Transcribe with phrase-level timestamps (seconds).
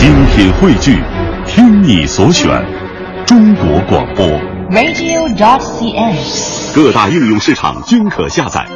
[0.00, 0.98] 精品汇聚，
[1.46, 2.48] 听你所选，
[3.26, 4.26] 中国广播。
[4.70, 6.74] radio.dot.cn，。
[6.74, 8.66] 各大应用市场均可下载。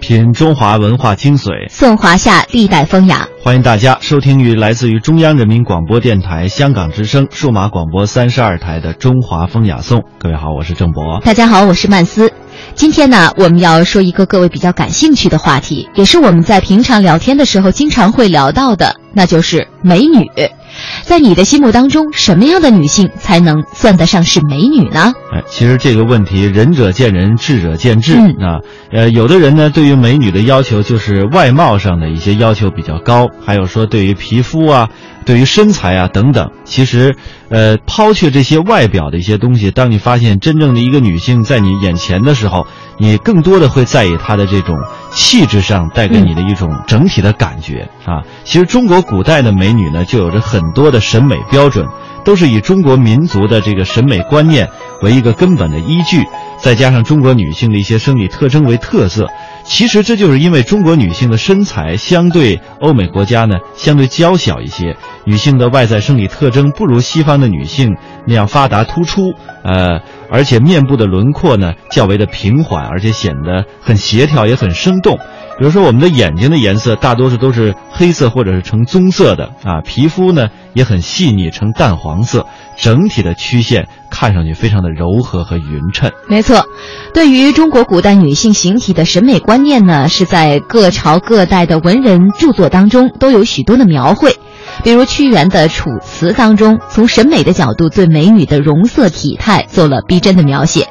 [0.00, 3.28] 品中华文化精髓，颂华夏历代风雅。
[3.44, 10.00] 欢迎大家收听于来自于中央人民广播电台香港之声数码广播三十二台的《中华风雅颂》。
[10.18, 11.20] 各位好，我是郑博。
[11.20, 12.32] 大家好，我是曼斯。
[12.74, 20.30] 今天呢，我们要说一个各位比较感兴趣的话题，也是我们在平常聊天的时候经常会聊到的，那就是美女。
[21.02, 25.12] 在你的心目当中，什么样的女性才能算得上是美女呢？
[25.32, 28.14] 哎，其实这个问题仁者见仁，智者见智。
[28.16, 34.88] 嗯啊，呃，有的人呢，对于美女的要求就是外貌上的一些要求比较高，还有说对于皮肤啊、
[35.24, 36.50] 对于身材啊等等。
[36.64, 37.14] 其实，
[37.48, 42.66] 呃，抛却这些外表的一些东西，当你发现真正的一个女性在你眼前的时候，
[42.98, 44.76] 你更多的会在意她的这种
[45.12, 48.22] 气质上带给你的一种整体的感觉、啊。
[48.42, 51.86] 其实中国古代的美女呢，就有着很多的审美标准。
[52.22, 54.68] 都是以中国民族的这个审美观念
[55.00, 56.26] 为一个根本的依据，
[56.56, 59.28] 再加上中国女性的一些生理特征为特色。
[59.70, 67.94] 其实这就是因为中国女性的身材相对欧美国家呢相对娇小一些，女性的外在生理特征不如西方的女性
[68.26, 69.32] 那样发达突出，
[69.62, 75.18] 呃，而且面部的轮廓呢较为的平缓，而且显得很协调也很生动。
[75.58, 82.46] 比如说我们的眼睛的颜色大多数都是黑色或者是呈棕色的啊，皮肤呢也很细腻，呈淡黄色，
[82.78, 86.10] 整体的曲线看上去非常的柔和和匀称。
[86.28, 86.64] 没错，
[87.12, 94.36] 对于中国古代女性形体的审美观念呢，是在各朝各代的文人著作当中都有许多的描绘。
[94.84, 100.88] 比如屈原的《楚辞》当中，从审美的角度对美女的容色体态做了逼真的描写。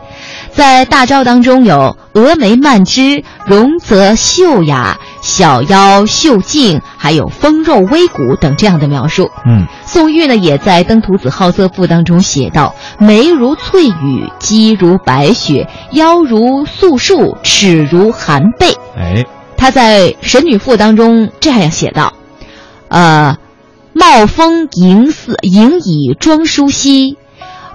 [0.53, 9.29] 在大招当中有峨眉曼枝，容则秀雅，小腰秀静，还有丰肉微骨等这样的描述。
[9.45, 18.73] 嗯，宋玉呢也在《登徒子好色赋》当中写道：“眉如翠羽，肌如白雪，腰如素树，齿如含贝。
[18.97, 19.25] 哎，”
[19.55, 22.13] 他在《神女赋》当中这样写道
[22.89, 23.37] ：“呃，
[23.93, 27.17] 貌风盈似盈以妆梳兮，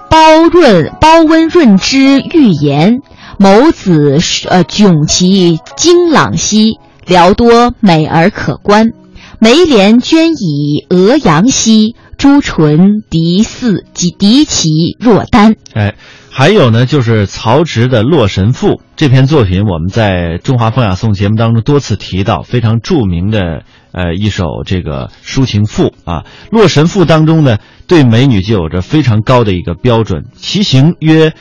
[0.09, 3.01] 包润包温润之欲言，
[3.39, 4.17] 眸子
[4.49, 8.91] 呃炯其精朗兮，辽多美而可观。
[9.39, 15.55] 眉帘娟以鹅阳兮，朱唇敌似及敌其若丹。
[15.73, 15.95] 哎，
[16.31, 26.21] 还有呢，就是曹植的《洛神赋》这篇作品，我们在《中华风雅颂》节目当中多次提到，非常著名的呃一首这个抒情赋啊。
[26.49, 27.57] 《洛神赋》当中呢，
[27.87, 31.33] 对美女就有着非常高的一个标准，其形曰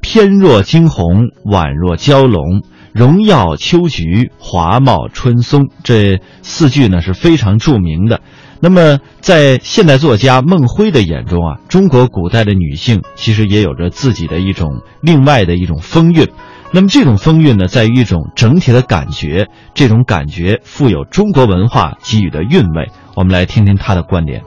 [0.00, 2.62] 翩若惊鸿，宛若蛟龙。
[2.92, 8.20] 荣耀秋菊，华茂春松，这四句呢是非常著名的。
[8.60, 16.28] 那么，在现代作家孟辉的眼中啊，中国古代的女性其实也有着自己的一种另外的一种风韵。
[16.70, 22.90] 那么，这种风韵呢，在于一种整体的感觉，这种感觉富有中国文化给予的韵味。
[23.14, 24.42] 我们来听听他的观点。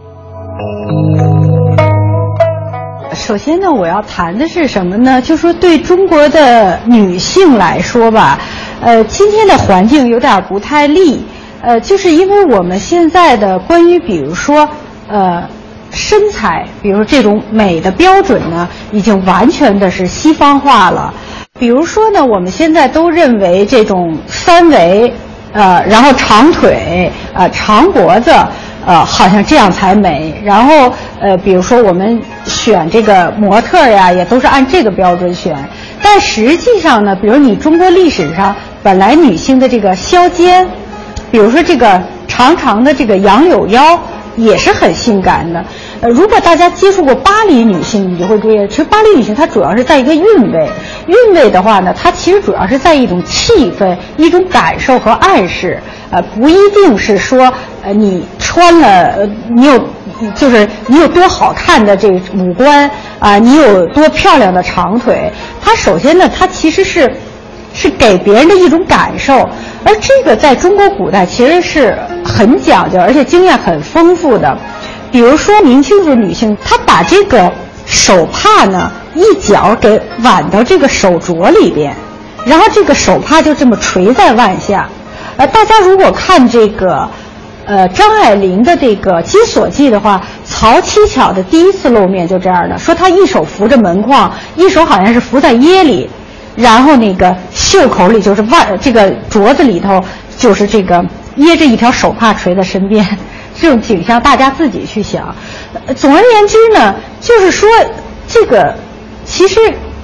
[3.13, 5.21] 首先呢，我要谈的是什么呢？
[5.21, 8.39] 就说对中国的女性来说吧，
[8.81, 11.25] 呃，今天的环境有点不太利，
[11.61, 14.69] 呃，就是因为我们现在的关于比如说
[15.07, 15.43] 呃
[15.91, 21.13] 身材，比如这种美的标准呢，已经完全的是西方化了。
[21.57, 25.11] 比如说呢，我们现在都认为这种三围，
[25.53, 28.31] 呃，然后长腿，呃，长脖子。
[28.85, 30.33] 呃，好像这样才美。
[30.43, 35.55] 然后，呃，比如说我们选这个模特呀，也都是按这个标准选。
[36.01, 40.67] 但实际上呢，比如你中国历史上本来女性的这个削肩，
[41.31, 43.99] 比如说这个长长的这个杨柳腰，
[44.35, 45.65] 也是很性感的。
[46.01, 50.69] 呃，如果大家接触过巴黎女性，你就会注意，其实巴黎女性她主要是在一个韵味。
[51.07, 55.79] 韵味的话呢，它其实主要是在一种气氛、一种感受和暗示。
[56.11, 57.51] 呃，不一定是说，
[57.83, 58.87] 呃，你穿了，
[59.17, 59.79] 呃，你有，
[60.35, 62.89] 就是你有多好看的这五官
[63.19, 65.31] 啊、你有多漂亮的长腿。
[65.61, 67.11] 它首先呢，它其实是，
[67.73, 69.49] 是给别人的一种感受。
[69.83, 74.57] 而这个在中国古代其实是很讲究，而且经验很丰富的。
[75.15, 77.49] 比如说明清时女性，她把这个
[77.85, 81.95] 手帕呢一角给挽到这个手镯里边，
[82.43, 84.89] 然后这个手帕就这么垂在腕下。
[85.37, 87.09] 呃，大家如果看这个，
[87.65, 96.09] 呃，张爱玲的这个《金锁记》的话，曹七巧的第一次露面就这样的，说她一手扶着门框，一手好像是扶在掖里，
[96.57, 100.03] 然后那个袖口里就是腕这个镯子里头
[100.37, 101.05] 就是这个
[101.37, 103.17] 掖着一条手帕垂在身边，
[103.59, 105.33] 这种景象大家自己去想。
[105.95, 107.69] 总而言之呢，就是说
[108.27, 108.75] 这个
[109.25, 109.59] 其实。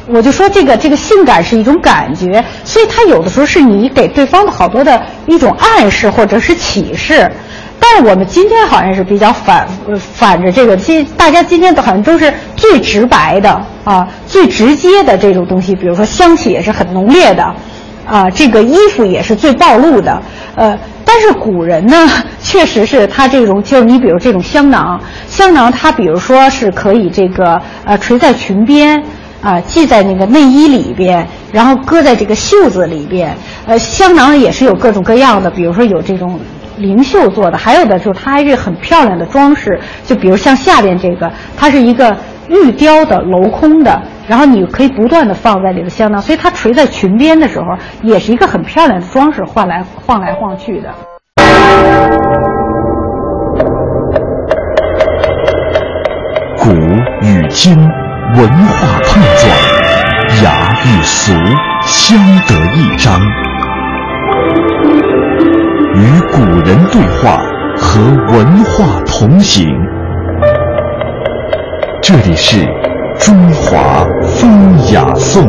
[0.08, 7.32] 我就说这个这个性感是一种感觉，所以它有的时候是你给对方的好多的一种暗示或者是启示。
[7.80, 9.66] 但是我们今天好像是比较反
[10.16, 13.50] 反着这个，今大家今天都好像都是最直白的
[13.86, 17.56] 啊，最直接的这种东西，比如说香气也是很浓烈的，
[18.06, 20.22] 啊，这个衣服也是最暴露的，
[20.56, 21.96] 呃，但是古人呢，
[22.42, 29.04] 确实是他这种，就是你比如这种香囊，香囊它比如说是可以这个呃垂在裙边。
[29.42, 33.36] 啊，系在那个内衣里边，然后搁在这个袖子里边。
[33.66, 36.40] 呃，香囊也是有各种各样的，比如说有这种
[36.78, 39.80] 灵秀做的，还有的就是它还是很漂亮的装饰。
[40.06, 42.16] 就比如像下边这个，它是一个
[42.48, 47.66] 玉雕的镂空的，然后你可以不断的放在里头香囊，所以它垂在裙边的时候，
[48.02, 50.90] 也是一个很漂亮的装饰，晃来晃来晃去的。
[56.58, 56.70] 古
[57.26, 57.78] 与今。
[58.34, 59.52] 文化碰撞，
[60.42, 61.34] 雅与俗
[61.82, 63.20] 相得益彰，
[65.94, 67.38] 与古人对话，
[67.76, 68.00] 和
[68.34, 69.68] 文化同行。
[72.02, 72.66] 这里是
[73.20, 74.50] 中华风
[74.94, 75.44] 雅颂。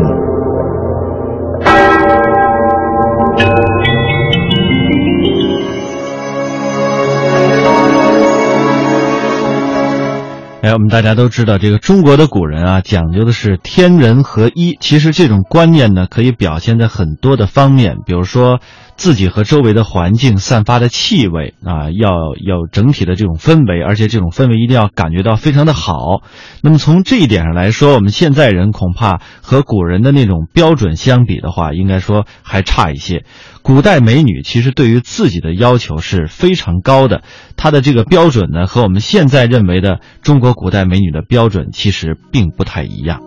[10.62, 14.76] 哎，我们大家都知道，这个中国的古人啊，讲究的是天人合一。
[14.80, 18.58] 其实这种观念呢，可以表现在很多的方面，比如说。
[18.96, 26.22] 自己和周围的环境散发的气味啊，要有整体的这种氛围，而且这种氛围一定要感觉到非常的好。
[26.62, 33.24] 那么从这一点上来说，我们现在人恐怕和古人的那种标准相比的话，应该说还差一些。
[33.62, 37.22] 古代美女其实对于自己的要求是非常高的，
[37.56, 43.20] 她的这个标准呢，和我们现在认为的中国古代美女的标准其实并不太一样。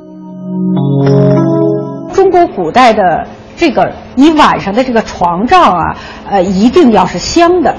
[2.13, 3.27] 中国古代的。
[3.57, 5.95] 这个你晚上的这个床帐啊，
[6.29, 7.73] 呃，一定要是香的，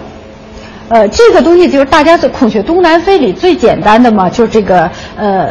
[0.88, 5.48] 呃，这个东西就是大家在《孔雀东南飞》里最简单的嘛，就是这个呃，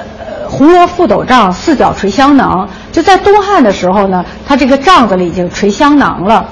[0.50, 2.68] 红罗覆斗帐，四角垂香囊。
[2.92, 6.50] 就在东汉的时候呢，它这个帐子里已经垂香囊了。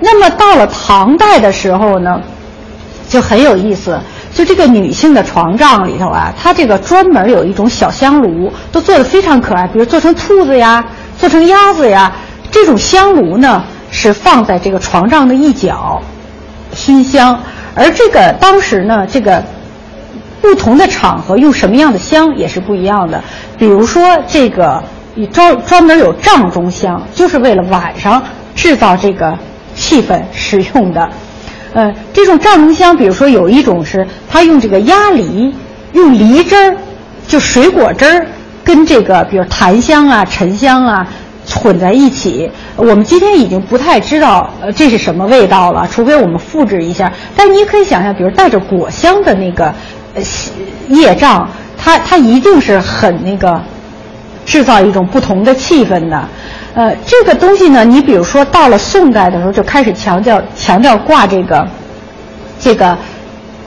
[0.00, 2.20] 那么到了唐代的时候呢，
[3.08, 3.98] 就很有意思，
[4.34, 10.84] 就这个女性的床帐里头啊，它这个专门有一种小香炉，都做的非常可爱，比如做成兔子呀，
[11.18, 12.12] 做成鸭子呀。
[12.50, 16.00] 这种香炉呢，是放在这个床帐的一角，
[16.72, 17.38] 熏香。
[17.74, 19.42] 而这个当时呢，这个
[20.40, 23.22] 不同的场合用什么样的香也是不一样的。
[23.58, 24.82] 比如说，这个
[25.32, 28.22] 专专门有帐中香，就是为了晚上
[28.54, 29.36] 制造这个
[29.74, 31.08] 气氛使用的。
[31.74, 35.54] 呃，这种帐中香，比如说有一种是它用这个鸭梨，
[35.92, 36.76] 用梨汁儿，
[37.28, 38.26] 就水果汁儿，
[38.64, 41.06] 跟这个比如檀香啊、沉香啊。
[41.54, 47.12] 混在一起，我们今天已经不太知道呃这是什么味道了，除非我们复制一下。
[47.36, 49.72] 但你可以想象，比如带着果香的那个
[50.14, 50.22] 呃
[50.88, 51.48] 叶帐，
[51.78, 53.62] 它它一定是很那个
[54.44, 56.28] 制造一种不同的气氛的。
[56.74, 61.66] 呃，这个东西呢，你比如说到了宋代的时候，就开始强调强调挂这个
[62.58, 62.98] 这个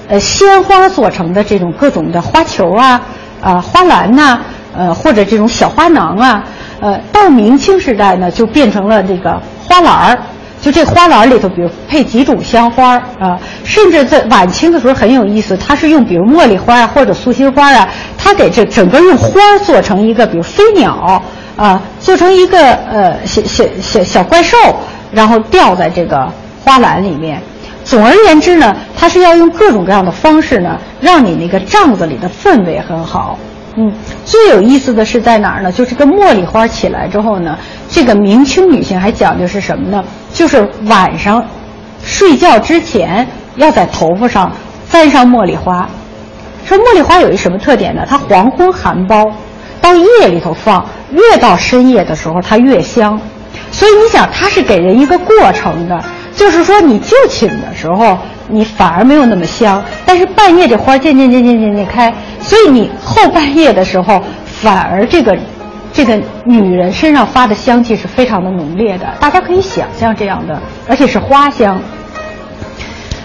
[0.07, 3.01] 呃鲜花做成的这种各种的花球啊
[3.41, 4.41] 啊花篮呐
[4.75, 6.43] 呃或者这种小花囊啊。
[6.81, 10.19] 呃，到明清时代呢，就变成了这个花篮儿，
[10.61, 21.21] 就这花篮里头，比如配几种香花啊，甚至在晚清的时候很有意思，它是用比如茉莉花啊或者素心花啊，它给这整个用花做成一个，比如飞鸟
[21.57, 24.57] 啊，做成一个呃小小小小怪兽，
[25.11, 26.31] 然后吊在这个
[26.63, 27.41] 花篮里面。
[27.83, 33.37] 总而言之呢，它是要用各种各样的方式呢，让你那个帐子里的氛围很好。
[33.81, 33.93] 嗯，
[34.25, 35.71] 最有意思的是在哪儿呢？
[35.71, 37.57] 就是这茉莉花起来之后呢，
[37.89, 40.03] 这个明清女性还讲究是什么呢？
[40.33, 41.41] 就是晚上
[42.03, 44.51] 睡觉之前要在头发上
[44.89, 45.87] 簪上茉莉花。
[46.65, 48.03] 说茉莉花有一什么特点呢？
[48.05, 49.31] 它黄昏含苞，
[49.79, 53.17] 到夜里头放，越到深夜的时候它越香。
[53.71, 56.03] 所以你想，它是给人一个过程的，
[56.35, 58.17] 就是说你就寝的时候。
[58.49, 65.37] 你反而没有那么香，但是半夜这花渐渐渐渐渐渐开，所以你后半夜的时候，反而这个
[65.93, 69.05] 这个女人身上发的香气是非常的浓烈的。
[69.19, 71.79] 大家可以想象这样的，而且是花香。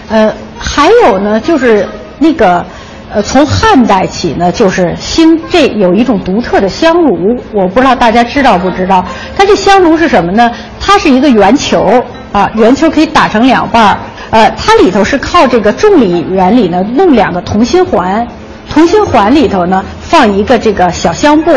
[0.09, 1.87] 呃，还有呢，就是
[2.19, 2.63] 那个
[3.11, 9.03] 呃，从汉代起呢，就是兴这有一种独特的香炉，我不知道大家知道不知道？
[9.35, 10.51] 它这香炉是什么呢？
[10.79, 13.97] 它是一个圆球啊，圆球可以打成两半儿。
[14.29, 18.27] 呃，它里头是靠这个重力原理呢，弄两个同心环，
[18.69, 21.51] 同心环里头呢放一个这个小香布，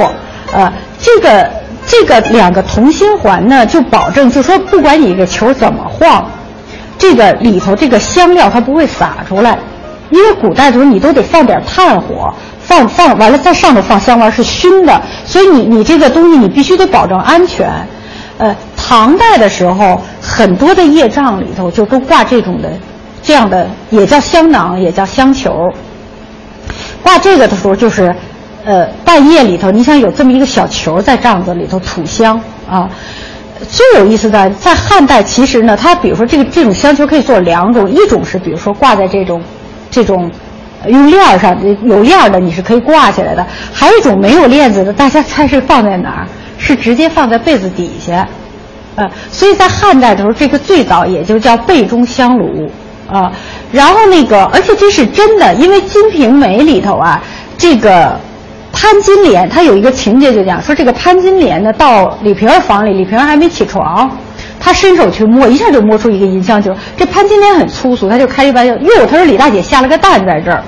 [0.53, 1.51] 呃，这个
[1.87, 6.31] 这个两个同心环呢，就保证就说不管你这球怎么晃，
[6.99, 9.59] 这个里头这个香料它不会洒出来，
[10.11, 12.33] 因为古代的时候你都得放点炭火。
[12.61, 17.67] 放放完了，在上头放香丸是熏的，所以你你这个东西你必须得保证安全。
[18.37, 22.71] 呃，唐代的时候，很多的业障里头就都挂这种的，
[23.23, 25.73] 这样的也叫香囊，也叫香球。
[27.03, 28.15] 挂这个的时候，就是
[28.65, 32.39] 呃半夜里头，你想有这么一个小球在帐子里头吐香
[32.71, 32.89] 啊。
[33.69, 39.43] 最有意思的，在汉代其实呢，它比如说这个这种香球可以做两种，一种是比如说挂在这种
[39.91, 40.31] 这种。
[40.87, 43.45] 用链儿上有链儿的，你是可以挂起来的。
[43.73, 46.27] 还有一种没有链子的，大家猜是放在哪儿？
[46.57, 48.25] 是直接放在被子底下，
[48.99, 52.71] 呃，所以在汉代的时候，这个最早也就叫背中香炉
[53.09, 53.33] 啊。
[53.73, 57.23] 然后那个，而且这是真的，因为《金瓶梅》里头啊，
[57.57, 58.19] 这个
[58.73, 64.11] 潘金莲她有一个情节就讲说，这个潘金莲呢到李瓶儿房里，李瓶儿还没起床。
[64.61, 66.75] 她伸手去摸，一下就摸出一个银香球。
[66.97, 70.63] 这潘金莲很粗俗，她就开一玩笑：“哟，她说李大姐下了个蛋在这儿。”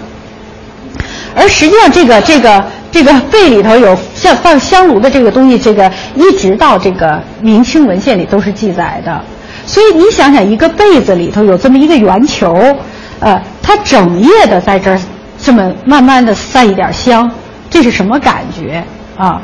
[1.34, 9.23] 而实际上，这个这个这个被里头有像放香炉的这个东西，这个一直到这个明清文献里都是记载的。
[9.66, 12.54] 所以你想想，一个被子里头有这么一个圆球，
[13.20, 15.00] 呃，它整夜的在这儿
[15.40, 17.30] 这么慢慢的散一点香，
[17.68, 18.82] 这是什么感觉
[19.16, 19.40] 啊？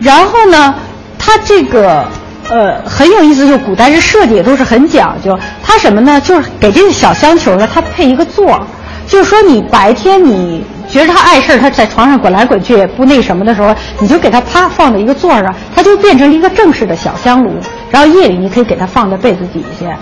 [0.00, 0.74] 然后呢，
[1.18, 2.04] 它这个。
[2.50, 5.38] 呃，很有意思，就古代这设计也都是很讲究。
[5.62, 6.18] 它什么呢？
[6.18, 8.66] 就是给这个小香球呢，它配一个座儿，
[9.06, 17.52] 就是说你白天你觉得它碍事儿，它在床上滚来滚去不那什么的时候，你就给它啪放在一个座上，它就变成了一个正式的小香炉。
[17.90, 19.98] 然后夜里你可以给它放在被子底下。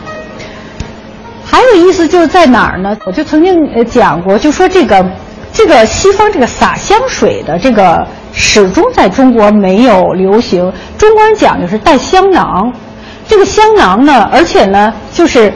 [1.45, 2.97] 还有意思就是在哪儿呢？
[3.05, 5.05] 我就曾经讲过，就说这个
[5.53, 8.07] 这个西方这个洒香水的这个。
[8.39, 10.71] 始终在中国没有流行。
[10.99, 12.71] 中国人讲究是带香囊，
[13.27, 15.51] 这个香囊呢，而且呢，就是，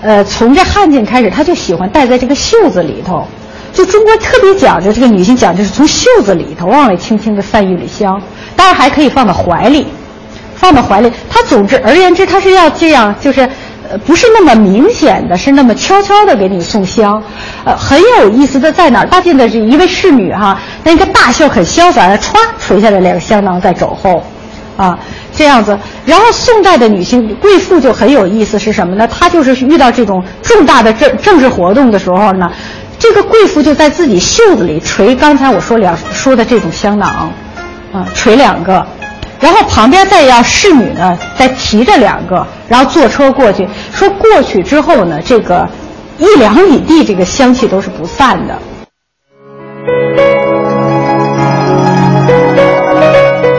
[0.00, 3.26] 呃，从这汉晋开始，他就喜欢戴在这个袖子里头。
[3.72, 8.20] 就中国特别讲究，这个女性讲究是从袖子里头往里轻轻的散玉里香，
[8.56, 9.86] 当然还可以放到怀里，
[10.54, 11.12] 放到怀里。
[11.28, 13.40] 它总之而言之，它是要这样，就是
[13.88, 13.98] 呃。
[14.06, 17.20] 不是那么明显的，是那么悄悄的给你送香，
[17.64, 19.06] 呃，很有意思的在哪儿？
[19.06, 24.22] 大殿的是一位侍女哈，那个大袖很潇洒的歘垂下来两个香囊在肘后，
[24.76, 24.96] 啊，
[25.34, 25.76] 这样子。
[26.06, 29.08] 然后宋代的女性贵妇就很有意思，是什么呢？
[29.08, 32.48] 她就是遇到这种重大的政政治活动的时候呢，
[33.00, 37.32] 这个贵妇就在自己袖子里垂刚才我说两说的这种香囊，
[37.92, 38.86] 啊，垂两个。
[39.40, 43.66] 然后旁边再要侍女呢，再提着两个，然后坐车过去。
[43.90, 45.66] 说过去之后呢，这个
[46.18, 48.58] 一两里地，这个香气都是不散的。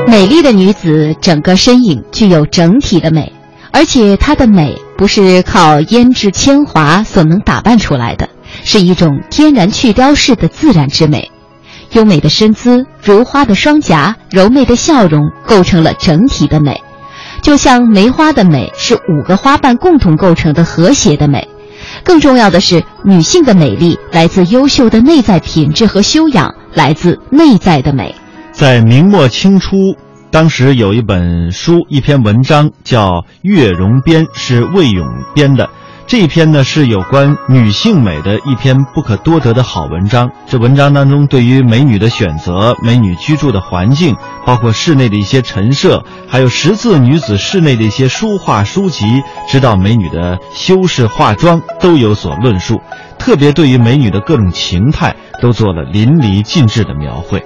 [0.07, 3.33] 美丽的女子，整个身影具有整体的美，
[3.71, 8.29] 而且她的美不是靠胭脂铅华所能打扮出来的，
[8.63, 11.31] 是一种天然去雕饰的自然之美。
[11.93, 16.81] 优美的身姿、如花的双颊、柔媚的笑容，构成了整体的美。
[17.41, 21.47] 就像梅花的美是五个花瓣共同构成的和谐的美。
[22.03, 28.15] 更重要的是，女性的美丽来自优秀的内在品质和修养，来自内在的美。
[28.51, 29.75] 在明末清初，
[30.29, 33.07] 当时有一本书，一篇文章叫
[33.41, 35.69] 《月容编》，是魏永编的。
[36.11, 40.29] 这一篇呢是有关女性美的一篇不可多得的好文章。
[40.45, 44.13] 这文章当中对于美女的选择、美女居住的环境，
[44.45, 49.05] 包括室内的一些陈设，还有识字女子室内的一些书画书籍，
[49.47, 52.81] 直到美女的修饰化妆，都有所论述。
[53.17, 57.41] 特别对于美女的各种情态，都做了淋漓尽致的描绘。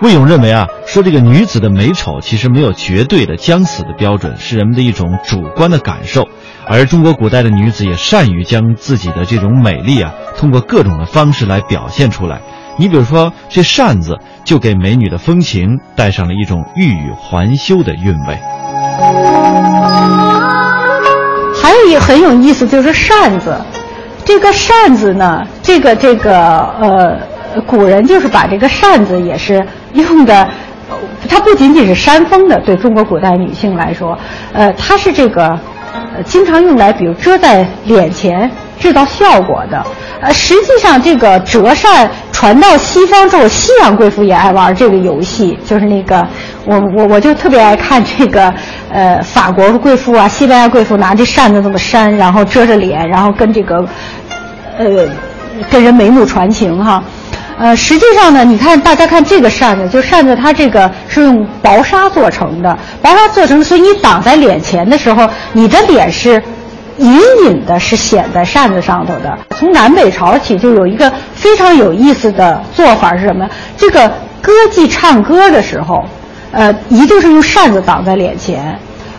[0.00, 6.28] 魏勇认为啊，说这个女子的美丑其实没有绝对的将死的标准，是人们的一种主观的感受。
[6.66, 12.40] 而中国古代的女子也善于将自己的这种美丽啊，通过各种的方式来表现出来。
[12.76, 18.38] 你比如说，这扇子就给美女的风情带上了一种欲语还休的韵味。
[21.62, 23.56] 还有一很有意思，就是扇子。
[24.24, 26.34] 这个扇子呢，这个这个
[26.80, 27.18] 呃，
[27.66, 30.48] 古人就是把这个扇子也是用的，
[31.28, 34.18] 它不仅仅是扇风的，对中国古代女性来说，
[34.52, 35.58] 呃，它是这个。
[36.16, 39.84] 呃，经常用来，比如遮在脸前，制造效果的。
[40.20, 46.26] 呃，实际上这个折扇传到西方之后，西洋贵妇也爱玩这个游戏，就是那个
[46.66, 48.52] 我我我就特别爱看这个，
[48.90, 53.76] 呃，法国贵妇啊，西班牙贵妇拿着扇子这么扇，然后遮着脸，然后跟这个，
[54.78, 54.86] 呃，
[55.70, 57.02] 跟人眉目传情哈。
[57.56, 66.42] 呃，实际上呢，你看大家看这个扇子，就扇子它这个是用薄纱做成的，薄纱做成，所以你挡在脸前的时候，你的脸是
[66.98, 69.38] 隐隐的是显在扇子上头的。
[69.56, 73.48] 从南北朝起就有一个非常有意思的做法是什么？
[73.76, 74.08] 这个
[74.42, 76.04] 歌妓唱歌的时候，
[76.50, 78.76] 呃，一定是用扇子挡在脸前。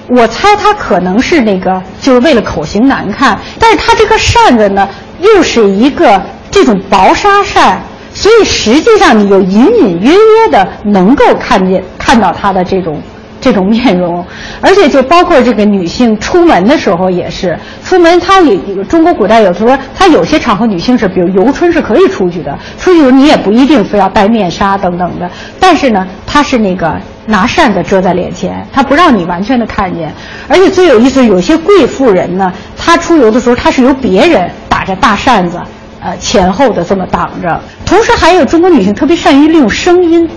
[0.08, 4.88] 我猜他可能是那个就是为了口型难看，但是他这个扇子呢，
[5.22, 7.82] 又是一个这种薄纱扇。
[8.15, 13.00] 所以实际上，你就隐隐约约的能够看见看到她的这种
[13.41, 14.25] 这种面容，
[14.62, 25.29] 而且就包括这个女性出门的时候也是，出门她也中国古代有说，她有些场合女性是，比如游春是可以出去的，出去时候你也不一定非要戴面纱等等的，
[25.60, 26.95] 但是呢，她是那个
[27.25, 30.12] 拿扇子遮在脸前，她不让你完全的看见，
[30.48, 35.60] 而且最有意思，有些贵妇人呢，她出游的时候，她是由别人打着大扇子。
[36.05, 40.29] 呃，前后的这么挡着，同时还有中国女性特别善于利用声音，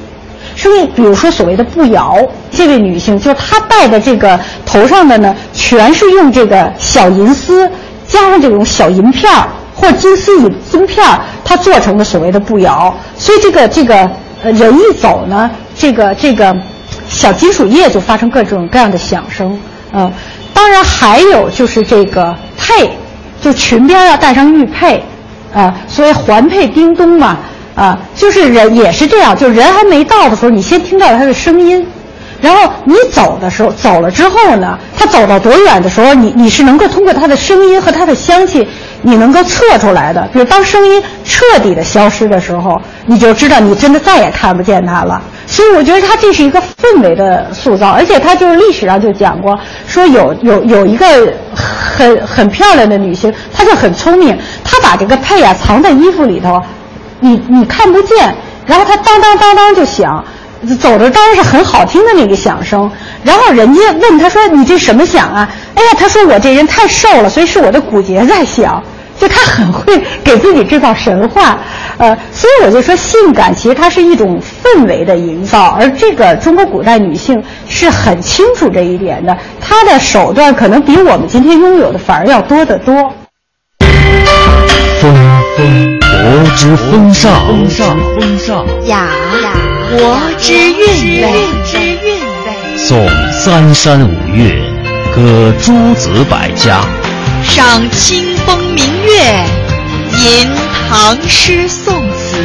[0.56, 2.16] 声音，比如说所谓的步摇，
[2.50, 7.70] 这位女性就是她戴的这个头上的呢，全是用这个小银丝
[8.06, 14.10] 加上这种小银片儿或金丝银金片儿，它做成的所谓的步摇，所以这个这个
[14.42, 16.56] 呃人一走呢，这个这个
[17.10, 19.60] 小金属叶就发生各种各样的响声，
[19.92, 20.10] 嗯，
[20.54, 22.90] 当然还有就是这个佩，
[23.42, 25.04] 就裙边要带上玉佩。
[25.54, 27.38] 啊，所以环佩叮咚嘛，
[27.74, 31.86] 啊，就是人也是这样，就是人还没到的时候，你先听到他的声音，
[32.40, 38.66] 然后你走的时候，走了之后呢，他走到多远的时候，你你是能够通过他的声音和他的香气，
[39.02, 40.28] 你能够测出来的。
[40.32, 45.22] 比如当声音彻底的消失的时候，你就知道你真的再也看不见他了。
[45.46, 51.06] 所以我觉得他这是一个氛围的塑造，而且他就是历史上就讲过，说有有有一个
[51.54, 56.62] 很很漂亮的女性，她就很聪明，她把这个佩啊藏在衣服里头，
[57.20, 58.34] 你你看不见，
[58.66, 60.22] 然后她当当当当就响，
[60.80, 62.90] 走的当然是很好听的那个响声，
[63.22, 65.48] 然后人家问他说你这什么响啊？
[65.74, 68.82] 哎呀，他说我这人太瘦了，所以是我的骨节在响。
[69.18, 71.58] 就他很会给自己制造神话，
[71.96, 82.94] 呃，所以我就说性感其实它是一种氛围的营造，而这个中国古代女性是很清楚这一点的，她的手段可能比我们今天拥有的反而要多得多。
[85.00, 85.14] 风
[85.56, 89.06] 风国之风尚，风尚风尚雅
[89.42, 89.52] 雅
[89.90, 91.32] 国之韵味，
[91.64, 92.76] 之韵味。
[92.76, 94.56] 颂三山五岳，
[95.14, 96.80] 歌诸子百家，
[97.48, 99.44] 赏清风明月，
[100.12, 100.48] 吟
[100.88, 102.36] 唐诗宋词，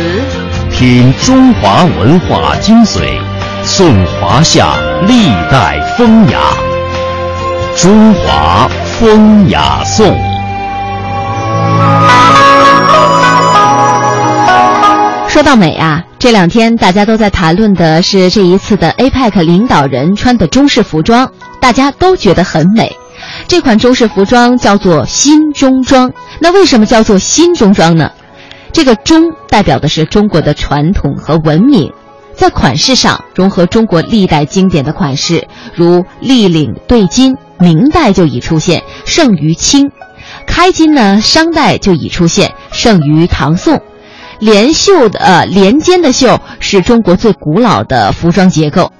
[0.71, 3.19] 品中华文化精髓，
[3.63, 4.73] 颂华夏
[5.05, 6.39] 历代风雅。
[7.75, 10.07] 中华风雅颂。
[15.27, 22.95] 说到美啊，这两天大家都在谈论的是这一次的 APEC 领导人穿的中式服装，大家都觉得很美。
[23.47, 26.11] 这款中式服装叫做新中装。
[26.39, 28.11] 那为什么叫做新中装呢？
[28.71, 31.91] 这个“中”代表的是中国的传统和文明，
[32.35, 39.89] 在款式上融合中国历代经典的款式，如立领对襟，明代就已出现，盛于清；
[40.47, 43.79] 开襟呢，商代就已出现，盛于唐宋。
[44.39, 48.91] 连袖的呃连肩的袖是中国最古老的服装结构，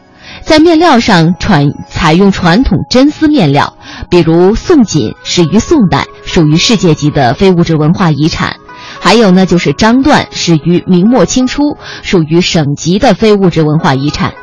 [0.45, 3.75] 在面料上传采用传统真丝面料，
[4.09, 8.57] 比如宋锦始于宋代，属于世界级的非物质文化遗产。
[8.99, 14.33] 还有呢，就是张缎始于明末清初，属于省级的非物质文化遗产。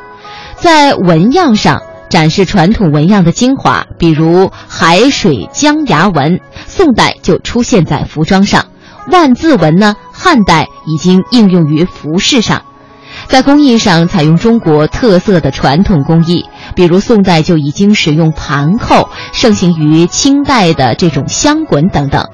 [0.56, 8.66] 在纹样上展示传统纹样的精华，比如海水江崖纹，宋代就出现在服装上。
[9.10, 9.94] 万字纹呢？
[10.12, 12.62] 汉代已经应用于服饰上，
[13.30, 22.28] 在工艺上采用中国特色的传统工艺，比如宋代就已经使用盘扣，盛行于清代的这种香滚等等。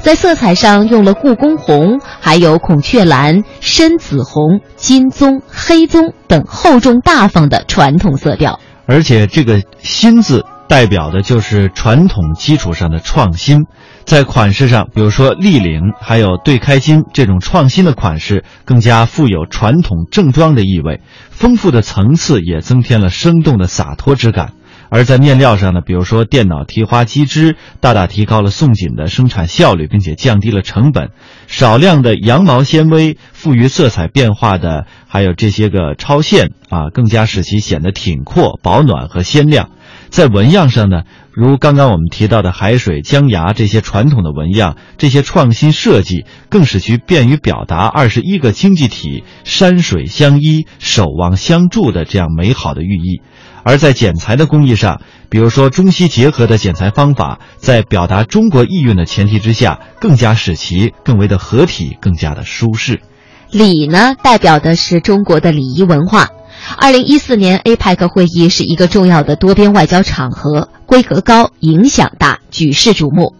[0.00, 8.58] 在色彩上用了故宫红，还有孔雀蓝、深紫红、金棕、黑棕等厚重大方的传统色调。
[8.86, 13.66] 而且这个“新”字代表的就是传统基础上的创新。
[14.08, 24.54] 在款式上，比如说立领，还有对开襟这种创新的款式，更加富有传统正装的意味，丰富的层次也增添了生动的洒脱之感。
[24.88, 31.10] 而在面料上呢，比如说电脑提花机织，大大提高了宋锦的生产效率，并且降低了成本。
[31.46, 39.68] 少量的羊毛纤维，赋予色彩变化的，还有这些个超线啊，更加使其显得挺阔、保暖和鲜亮。
[40.08, 53.20] 在纹样上呢，如刚刚我们提到的海水、江崖这些传统的纹样，这些创新设计更使其便于表达二十一个经济体山水相依、守望相助的这样美好的寓意。
[53.64, 63.00] 而在剪裁的工艺上，比如说中西结合的剪裁方法，在表达中国意蕴的前提之下，更加使其更为的合体，更加的舒适。
[63.50, 66.28] 礼呢，代表的是中国的礼仪文化。
[66.76, 73.34] 二零一四年 APEC 会议是一个重要的多边外交场合，规格高、影响大、举世瞩目。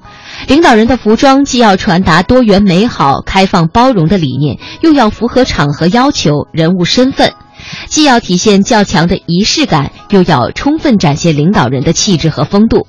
[0.46, 7.30] 领导人的服装既要传达多元、美好、开放、包容的理念，又要符合场合要求、人物身份；
[7.88, 12.86] 既要体现较强的仪式感，又要充分展现领导人的气质和风度。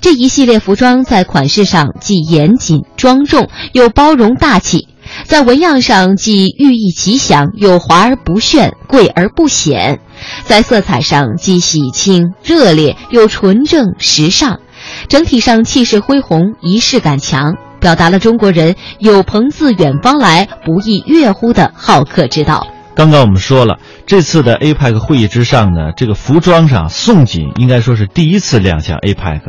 [0.00, 4.88] 这一系列服装在款式上既严谨庄重，又包容大气。
[5.26, 9.98] 在纹样上既寓意吉祥，又华而不炫，贵而不显；
[10.44, 14.60] 在色彩上既喜庆热烈，又纯正时尚，
[15.08, 22.66] 整体上气势恢宏，仪式感强，表达了中国人有朋自远方来，不亦乐乎的好客之道。
[22.94, 29.40] 刚刚我们说了，这次的 APEC 会议之上呢，这个服装上，宋锦应该说是第一次亮相 APEC。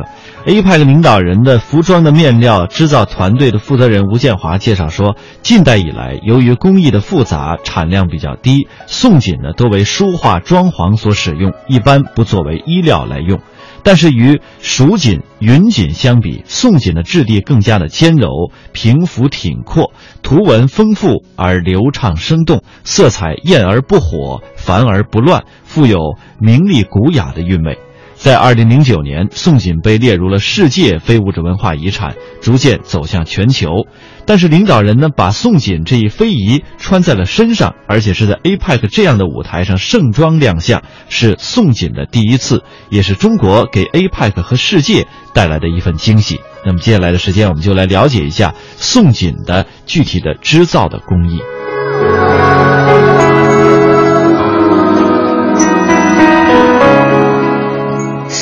[0.46, 13.40] APEC 领导人的服装的面料制造团队的负责人吴建华介绍说，近代以来，由于工艺的复杂，产量比较低，宋锦呢多为书画装潢所使用，一般不作为衣料来用。
[13.86, 19.92] 但是与蜀锦、云锦相比，宋锦的质地更加的坚柔、平服挺阔，
[20.24, 27.78] 图文丰富而流畅生动，色彩艳而不火，繁而不乱，富有明丽古雅的韵味。
[28.16, 33.86] 在二零零九年，宋锦被列入了世界非物质文化遗产，逐渐走向全球。
[34.24, 46.40] 但是领导人呢，把宋锦这一非遗穿在了身上，而且是在 APEC 这样的舞台上盛装亮相，是宋锦的第一次，也是中国给 APEC 和世界带来的一份惊喜。
[46.64, 51.40] 那么接下来的时间，我们就来了解一下宋锦的具体的织造的工艺。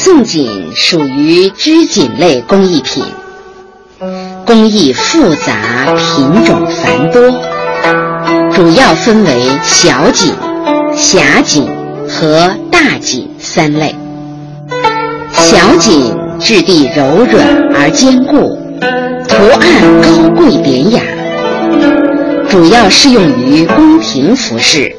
[0.04, 3.02] 宋锦属于织锦类工艺品，
[4.44, 7.22] 工艺复杂、品种繁多，
[8.52, 10.30] 主要分为小锦、
[10.94, 11.66] 狭锦
[12.06, 13.96] 和大锦三类。
[15.32, 18.58] 小锦质地柔软而坚固，
[19.26, 21.00] 图案高贵典雅，
[22.50, 24.94] 主要适用于宫廷服饰，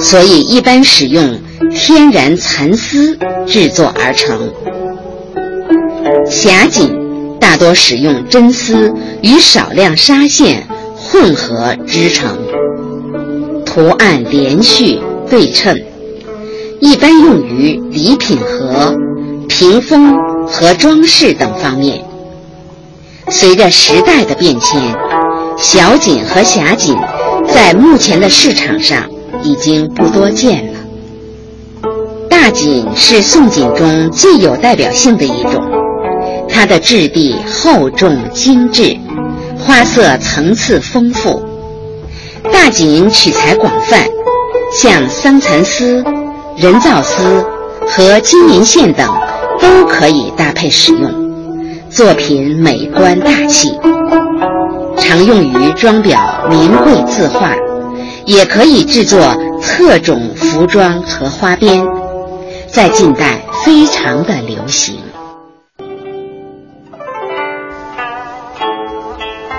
[0.00, 1.38] 所以一般使用。
[1.80, 4.52] 天然蚕丝制作而成，
[6.28, 12.36] 霞锦大多使用真丝与少量纱线混合织成，
[13.64, 14.98] 图案连续
[15.30, 15.80] 对称，
[16.80, 18.94] 一般用于礼品盒、
[19.48, 22.04] 屏风和装饰等方面。
[23.30, 24.82] 随着时代的变迁，
[25.56, 26.96] 小锦和霞锦
[27.46, 29.08] 在目前的市场上
[29.42, 30.67] 已经不多见了。
[32.48, 35.62] 大锦是宋锦中最有代表性的一种，
[36.48, 38.96] 它的质地厚重精致，
[39.58, 41.46] 花色层次丰富。
[42.50, 44.02] 大锦取材广泛，
[44.74, 46.02] 像桑蚕丝、
[46.56, 47.44] 人造丝
[47.86, 49.06] 和金银线等
[49.60, 51.12] 都可以搭配使用，
[51.90, 53.78] 作品美观大气，
[54.96, 57.54] 常用于装裱名贵字画，
[58.24, 61.86] 也可以制作特种服装和花边。
[62.70, 65.00] 在近代非常的流行。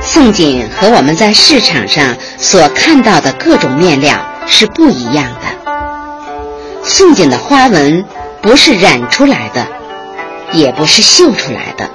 [0.01, 4.15] 宋锦和我们在市场上所看到的各种面料
[4.47, 6.83] 是不一样的。
[6.83, 8.05] 宋锦的花纹
[8.41, 9.67] 不是染出来的，
[10.53, 11.89] 也不是绣出来的，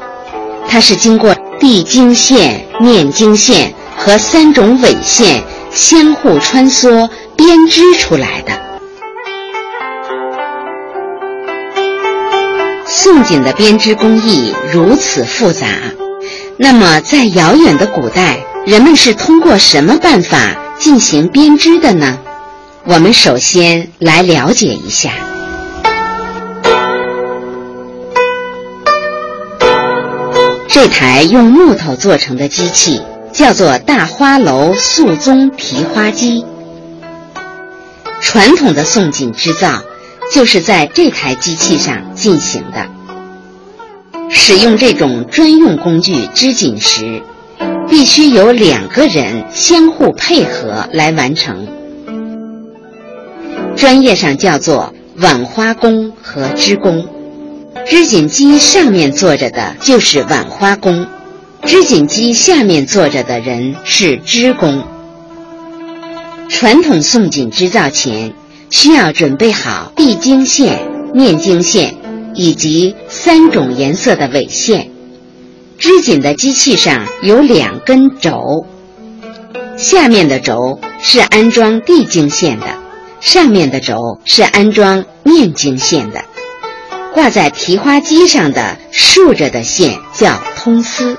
[0.69, 8.64] 它是经过地经线、面经线和三种纬线相互穿梭编织出来的。
[12.97, 15.67] 宋锦的编织工艺如此复杂，
[16.57, 22.21] 那么在遥远的古代，人们是通过什么办法进行编织的呢？
[22.85, 25.11] 我们首先来了解一下。
[30.69, 33.03] 这台用木头做成的机器
[33.33, 36.47] 叫做大花楼素宗提花机。
[38.21, 39.83] 传统的宋锦织造
[40.33, 42.14] 就是在这台机器上。
[42.25, 42.89] 进行的。
[44.31, 47.21] 使用这种专用工具织锦时，
[47.87, 51.69] 必须有两个人相互配合来完成。
[53.77, 57.07] 专业上叫做挽花工和织工。
[57.85, 61.07] 织锦机上面坐着的就是挽花工，
[61.67, 64.83] 织锦机下面坐着的人是织工。
[66.49, 68.33] 传统宋锦织造前，
[68.71, 70.79] 需要准备好地经线、
[71.13, 71.95] 面经线
[72.35, 74.91] 以及三种颜色的纬线。
[75.79, 78.67] 织锦的机器上有两根轴，
[79.77, 82.67] 下面的轴是安装地经线的，
[83.21, 86.25] 上面的轴是安装面经线的。
[87.13, 91.17] 挂在提花机上的竖着的线叫通丝，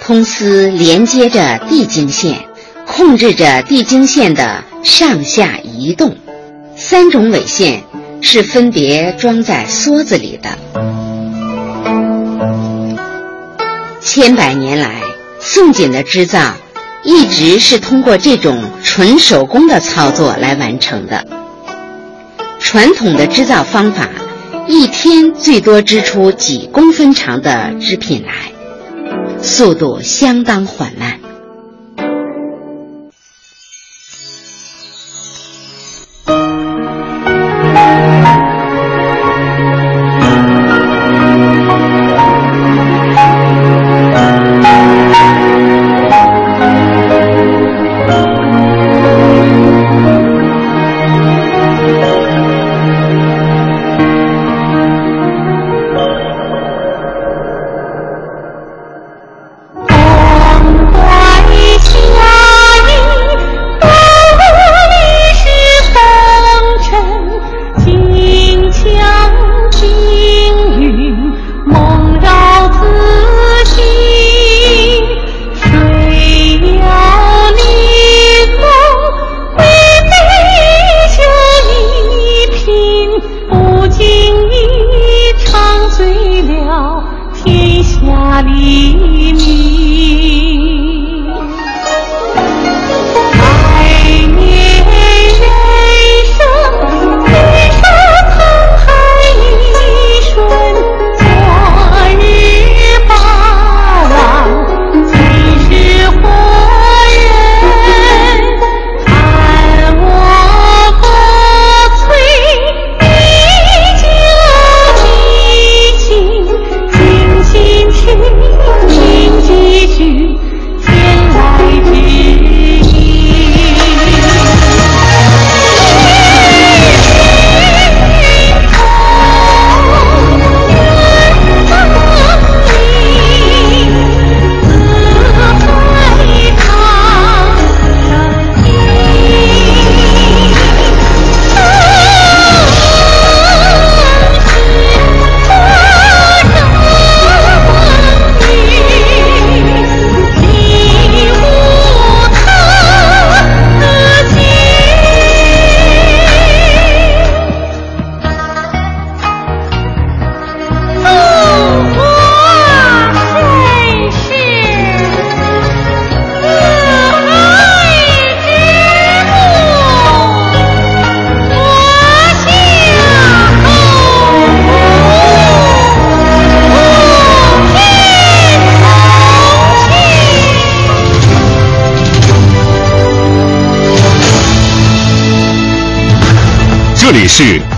[0.00, 2.48] 通丝连接着地经线，
[2.86, 6.16] 控制着地经线的上下移动。
[6.76, 7.82] 三种纬线
[8.24, 10.48] 是分别装在梭子里的。
[14.00, 15.02] 千百年来，
[15.38, 16.54] 宋锦的织造
[17.04, 21.24] 一直是通过这种纯手工的操作来完成的。
[22.58, 24.08] 传统的织造方法。
[24.66, 28.50] 一天最多织出几公分长的织品来，
[29.42, 31.20] 速度相当缓慢。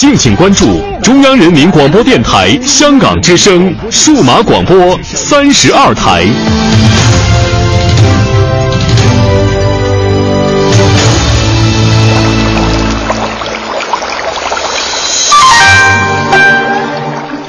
[0.00, 6.22] 敬请关注中央人民广播电台香港之声数码广播三十二台。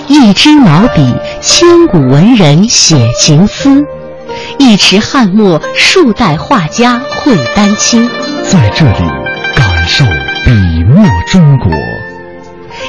[0.09, 3.81] 一支毛笔，千古文人写情思；
[4.59, 8.09] 一池翰墨，数代画家绘丹青。
[8.43, 9.09] 在这里，
[9.55, 10.03] 感受
[10.43, 11.71] 笔墨中国。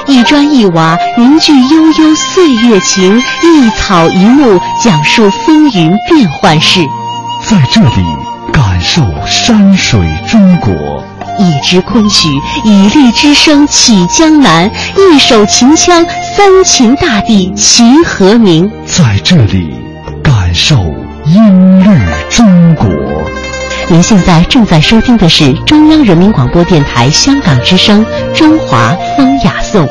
[0.05, 6.81] 一砖一瓦，凝聚悠悠岁月情；一草一木，讲述风云变幻事。
[7.49, 8.05] 在这里，
[8.51, 10.73] 感受山水中国。
[11.39, 12.29] 一支昆曲，
[12.63, 16.05] 以律之声起江南；一首秦腔。
[16.35, 19.73] 三秦大地齐和鸣，在这里
[20.23, 20.75] 感受
[21.25, 21.89] 音律
[22.29, 23.12] 中国。
[23.93, 28.03] 您现在正在收听的是中央人民广播电台香港之声
[28.35, 29.85] 《中华风雅颂》。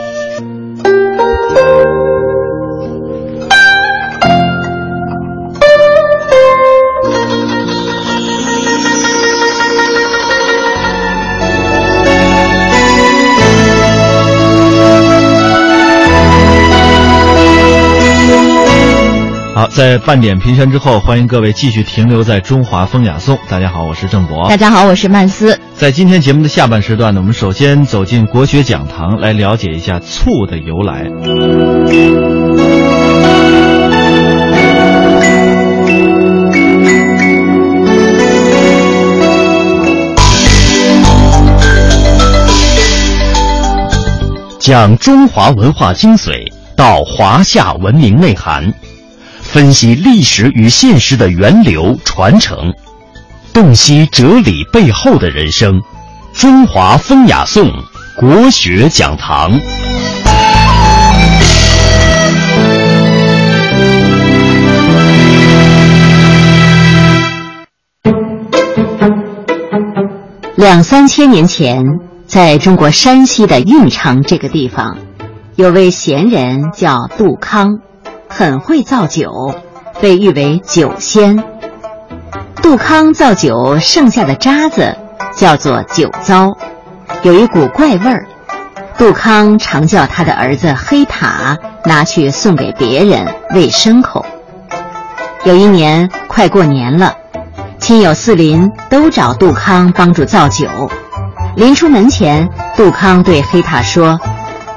[19.75, 23.39] 在半点评选之后，欢迎各位继续停留在中华风雅颂。
[23.49, 24.47] 大家好，我是郑博。
[24.47, 25.59] 大家好，我是曼斯。
[25.75, 31.07] 在今天节目的下半时段呢，我们首先走进国学讲堂，来了解一下醋的由来。
[44.61, 48.71] 讲中华文化精髓，到华夏文明内涵。
[49.53, 52.73] 分析历史与现实的源流传承，
[53.53, 55.79] 洞悉哲理背后的人生。
[56.33, 57.71] 中华风雅颂
[58.17, 59.53] 国学讲堂。
[70.57, 71.85] 两三千年前，
[72.25, 74.97] 在中国山西的运城这个地方，
[75.57, 77.69] 有位贤人叫杜康。
[78.35, 79.55] 很会造酒，
[80.01, 81.45] 被誉为酒仙。
[82.63, 84.97] 杜康造酒剩下的渣子
[85.37, 86.57] 叫做酒糟，
[87.23, 88.27] 有一股怪味儿。
[88.97, 94.25] 杜康常叫他的儿子黑塔拿去送给别人喂牲口。
[95.45, 97.15] 有一年快过年了，
[97.79, 100.67] 亲友四邻都找杜康帮助造酒。
[101.55, 104.19] 临出门前，杜康对黑塔说：“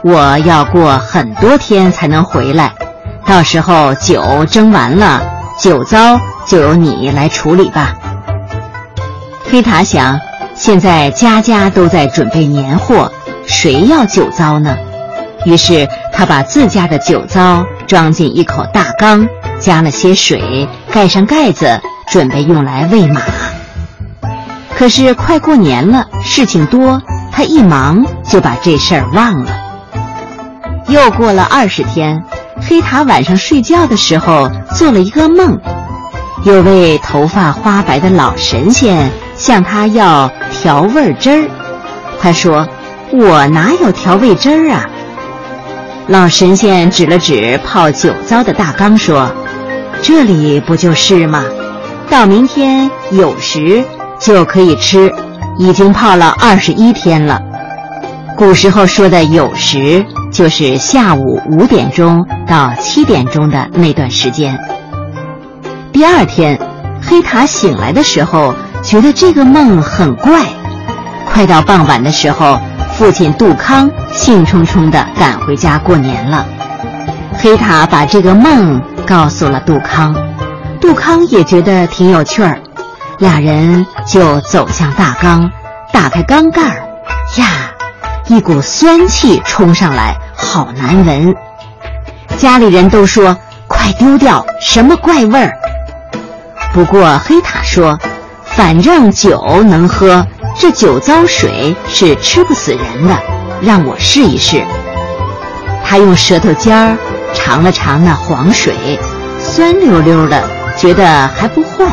[0.04, 2.74] 我要过很多天才能回来。”
[3.26, 5.22] 到时候酒蒸完了，
[5.60, 7.96] 酒糟就由你来处理吧。
[9.50, 10.20] 黑塔想，
[10.54, 13.12] 现在家家都在准备年货，
[13.46, 14.78] 谁要酒糟呢？
[15.44, 19.28] 于是他把自家的酒糟装进一口大缸，
[19.60, 23.22] 加了些水，盖上盖子，准备用来喂马。
[24.78, 29.52] 可是快过年了，事情多，他一忙就把这事儿忘了。
[30.88, 32.24] 又过了二十天。
[32.62, 35.60] 黑塔晚上睡觉的时候做了一个梦，
[36.44, 41.50] 有位头发花白的老神仙向他要调味汁儿。
[42.20, 42.68] 他说
[43.12, 44.90] ：“我哪有调味汁儿啊？”
[46.08, 49.32] 老神仙指了指泡酒糟的大缸，说
[50.02, 51.44] ：“这里不就是吗？
[52.10, 53.84] 到明天酉时
[54.20, 55.14] 就可以吃，
[55.58, 57.42] 已经泡了二十一天了。
[58.36, 64.60] 古时候说的酉时。”就是下午五点钟到七点钟的那段时间。
[65.94, 66.60] 第二天，
[67.02, 70.44] 黑塔醒来的时候，觉得这个梦很怪。
[71.26, 72.60] 快到傍晚的时候，
[72.92, 76.46] 父亲杜康兴冲冲地赶回家过年了。
[77.38, 80.14] 黑塔把这个梦告诉了杜康，
[80.82, 82.60] 杜康也觉得挺有趣儿，
[83.20, 85.50] 俩人就走向大缸，
[85.94, 86.84] 打开缸盖儿，
[87.38, 87.72] 呀，
[88.28, 90.18] 一股酸气冲上来。
[90.36, 91.36] 好难闻，
[92.38, 93.36] 家里人都说
[93.68, 95.54] 快丢掉，什么怪味儿。
[96.74, 97.98] 不过黑塔说，
[98.44, 100.26] 反正酒能喝，
[100.58, 103.18] 这酒糟水是吃不死人的，
[103.62, 104.64] 让我试一试。
[105.84, 106.98] 他用舌头尖儿
[107.34, 109.00] 尝了尝那黄水，
[109.40, 110.44] 酸溜溜的，
[110.78, 111.86] 觉得还不坏。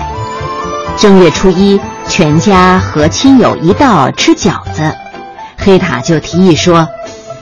[0.96, 4.94] 正月初一，全家和亲友一道吃饺子，
[5.64, 6.88] 黑塔就提议说：“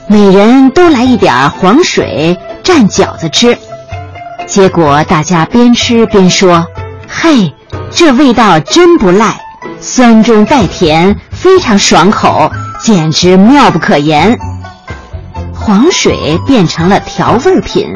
[0.07, 3.57] 每人都来一点黄水蘸饺子吃。”
[4.45, 6.67] 结果大家边吃边说
[7.09, 7.51] ：“嘿，
[7.89, 9.41] 这味道真不赖，
[9.79, 12.51] 酸中带甜，非常爽口，
[12.83, 14.37] 简直妙不可言。”
[15.55, 17.87] 黄水变成了调味品，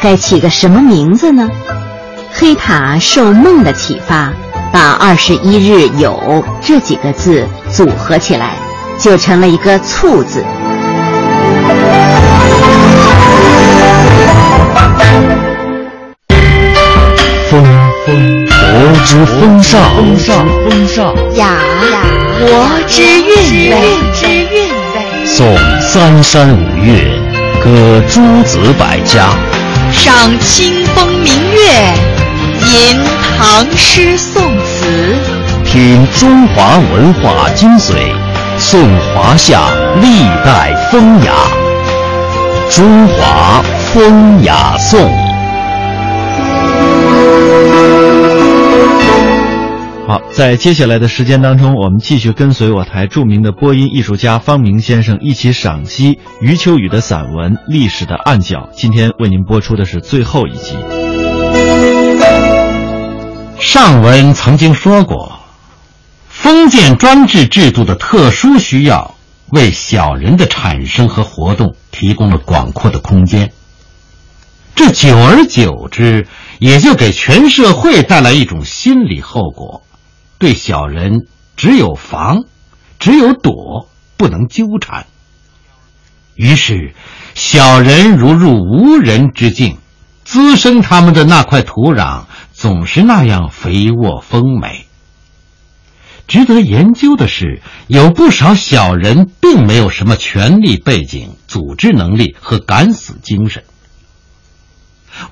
[0.00, 1.48] 该起个什么名字呢？
[2.32, 4.32] 黑塔受梦的启发，
[4.72, 8.54] 把“二十一日有”这几个字组合起来，
[8.98, 10.44] 就成了一个“醋”字。
[17.48, 17.64] 风
[18.04, 18.56] 风，国
[19.06, 21.14] 之风尚；风尚，风尚。
[21.36, 21.46] 雅
[21.92, 22.02] 雅，
[22.40, 22.46] 国
[22.86, 23.76] 之韵味；
[24.12, 25.26] 之韵味。
[25.26, 27.04] 颂三山五岳，
[27.62, 29.30] 歌诸子百家；
[29.92, 31.94] 赏清风明月，
[32.60, 33.00] 吟
[33.38, 34.86] 唐诗宋词；
[35.64, 38.12] 品中华文化精髓，
[38.58, 38.80] 颂
[39.14, 41.32] 华夏历代风雅。
[42.68, 45.00] 中华风雅颂。
[50.06, 58.58] 好，在接下来的时间当中，我们继续跟随我台著名的播音艺术家方明先生一起赏析余秋雨的散文《历史的暗角》。
[58.74, 60.74] 今天为您播出的是最后一集。
[63.58, 65.37] 上文曾经说过，
[66.40, 69.16] 封建专制制度的特殊需要，
[69.48, 73.52] 为小人的产生和活动提供了广阔的空间。
[74.76, 76.28] 这久而久之，
[76.60, 79.82] 也就给全社会带来一种心理后果。
[80.38, 81.26] 对小人
[81.56, 82.44] 只有防，
[83.00, 85.06] 只有躲，不能纠缠。
[86.36, 86.94] 于是，
[87.34, 89.76] 小人如入无人之境，
[90.24, 94.87] 滋生他们的那块土壤总是那样肥沃丰美。
[96.28, 103.64] 值得研究的是，有不少小人并没有什么权力背景、组织能力和敢死精神。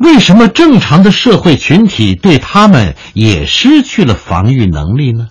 [0.00, 5.28] 为什么正常的社会群体对他们也失去了防御能力呢？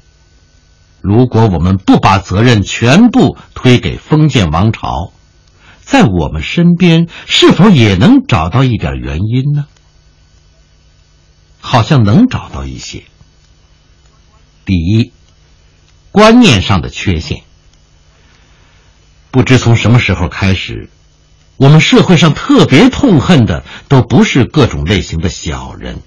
[1.02, 5.12] 如果我们不把责任全部推给封建王朝，
[5.82, 9.66] 在我们身边是否也能找到一点原因呢？
[11.60, 13.04] 好像能找到一些。
[14.64, 15.12] 第一，
[16.16, 17.42] 观念上的缺陷。
[19.32, 20.90] 不知从什么时候开始。
[21.58, 26.00] 我们社会上特别痛恨的都不是各种类型的小人，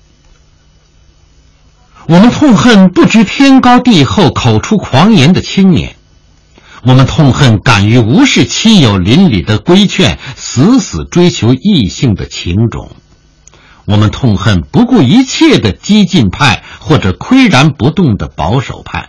[2.07, 5.97] 我们痛恨不知天高地厚、口出狂言的青年，
[6.83, 12.91] 我们痛恨敢于无视亲友邻里的规劝、死死追求异性的情种，
[13.87, 19.09] 我们痛恨不顾一切的激进派或者岿然不动的保守派，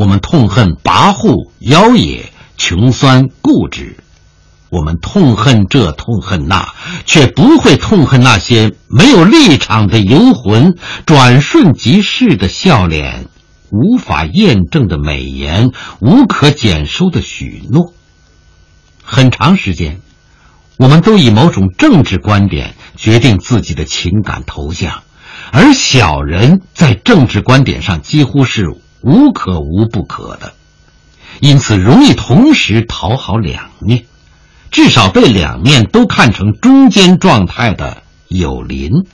[0.00, 3.98] 我们痛恨跋扈、妖冶、穷酸、固执。
[4.70, 6.72] 我们痛恨这，痛恨那，
[7.04, 10.74] 却不会痛恨那些没有立场的游魂、
[11.04, 13.26] 转瞬即逝的笑脸、
[13.68, 17.92] 无法验证的美言、无可检收的许诺。
[19.04, 20.00] 很长时间，
[20.78, 25.02] 我们都以某种政治观点决定自己的情感投向，
[25.52, 28.66] 而小人在政治观点上几乎是
[29.02, 30.54] 无可无不可的，
[31.40, 34.04] 因此容易同时讨好两面。
[34.70, 39.04] 至少被两面都看成中间状态的有邻。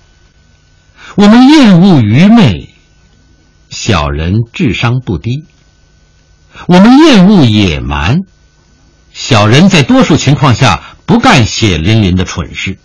[1.15, 2.75] 我们厌恶愚昧，
[3.71, 5.45] 小人智商不低；
[6.67, 8.21] 我们厌恶野蛮，
[9.15, 12.79] 小人在多数情况下不干血淋淋的蠢事。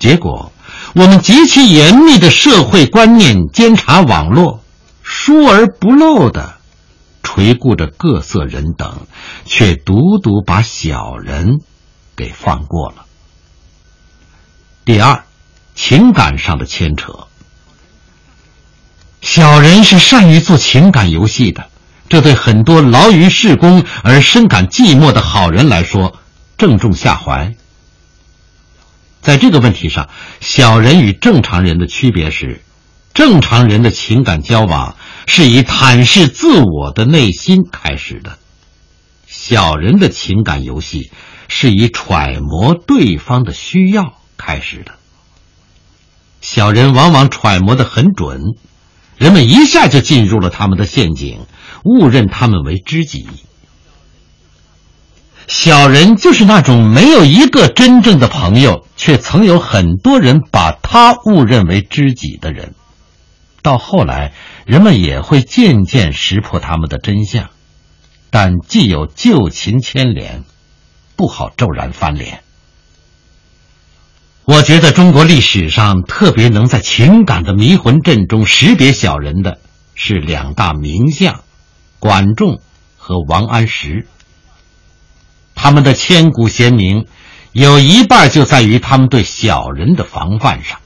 [0.00, 0.52] 结果，
[0.94, 4.64] 我们极其严密的社会观念监察网络，
[5.10, 6.58] 疏而不漏的。
[7.22, 9.06] 垂顾着各色人等，
[9.44, 11.60] 却独独把小人
[12.16, 13.04] 给放过了。
[14.84, 15.24] 第二，
[15.74, 17.26] 情感上的牵扯。
[19.20, 21.68] 小人是善于做情感游戏的，
[22.08, 26.18] 这对很多劳于事功而深感寂寞的好人来说，
[26.56, 27.54] 正中下怀。
[29.20, 30.08] 在这个问题上，
[30.40, 32.62] 小人与正常人的区别是。
[33.18, 34.94] 正常人的情感交往
[35.26, 38.38] 是以坦示自我的内心开始的，
[39.26, 41.10] 小人的情感游戏
[41.48, 44.92] 是以揣摩对方的需要开始的。
[46.40, 48.40] 小人往往揣摩的很准，
[49.16, 51.40] 人们一下就进入了他们的陷阱，
[51.82, 53.26] 误认他们为知己。
[55.48, 62.76] 小人就是那种没有一个真正的朋友，却曾有很多人把他误认为知己的人。
[63.62, 64.32] 到后来，
[64.66, 67.50] 人们也会渐渐识破他们的真相，
[68.30, 70.44] 但既有旧情牵连，
[71.16, 72.42] 不好骤然翻脸。
[74.44, 79.58] 我觉得中国历史上特别能在情感的迷魂阵中识别小人的
[79.94, 81.42] 是两大名相，
[81.98, 82.62] 管仲
[82.96, 84.06] 和王安石。
[85.54, 87.06] 他们的千古贤名，
[87.52, 90.78] 有一半就在于他们对小人的防范上。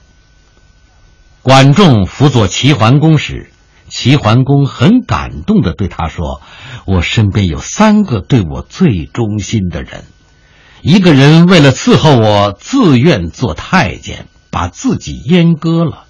[1.42, 3.50] 管仲辅佐齐桓公时，
[3.88, 6.40] 齐桓公很感动的对他说
[6.86, 10.04] ：“我身边有三个对我最忠心的人，
[10.82, 16.04] 一个人为了伺候我，自愿做太监，把自己阉割了；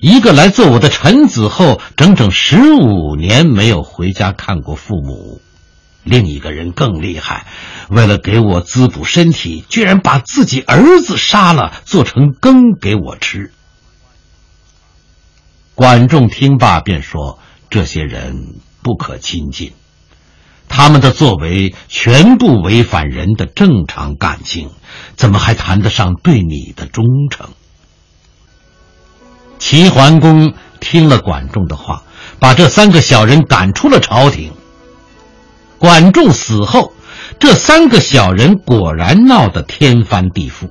[0.00, 5.40] 一个来做我的臣子后，整整十五年没有回家看过父母；
[6.02, 7.46] 另一个人更厉害，
[7.88, 13.50] 为了给我滋补身体，居然把自己儿子杀了，做成羹给我吃。”
[15.74, 19.72] 管仲听罢，便说：“这些人不可亲近，
[20.68, 24.70] 他们的作为全部违反人的正常感情，
[25.16, 27.48] 怎么还谈得上对你的忠诚？”
[29.58, 32.04] 齐桓公听了管仲的话，
[32.38, 34.52] 把这三个小人赶出了朝廷。
[35.78, 36.92] 管仲死后，
[37.40, 40.68] 这三个小人果然闹得天翻地覆。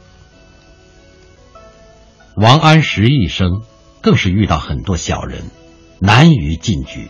[2.35, 3.63] 王安石一生。
[4.03, 5.49] 更是遇到很多小人，
[5.99, 7.09] 难于进局。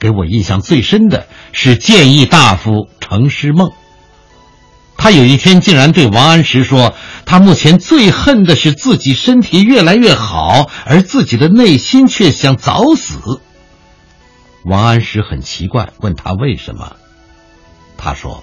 [0.00, 3.70] 给我印象最深的是谏议大夫程师梦。
[4.96, 6.92] 他有一天竟然对王安石说
[7.24, 13.40] ：“他目前最恨的是自己身体越来越好，而自己的内心却想早死。”
[14.66, 16.96] 王安石很奇怪，问他为什么。
[17.96, 18.42] 他说：“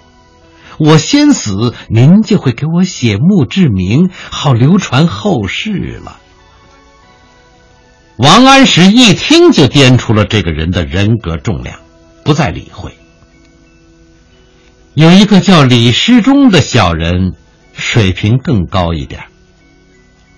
[0.79, 6.19] 我先死，您就会给我写墓志铭，好流传后世了。”
[8.17, 11.79] 王安石一听就掂出了这个人的人格重量，
[12.23, 12.97] 不再理会。
[14.93, 17.33] 有一个叫李师中的小人，
[17.73, 19.25] 水平更高一点。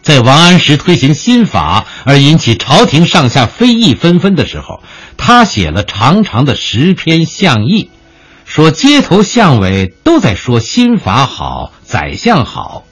[0.01, 4.81] 在王安石推行新法而引起朝廷上下非议纷纷的时候，
[5.15, 7.91] 他写了长长的十篇相议，
[8.45, 12.86] 说街头巷尾都在说新法好，宰相好。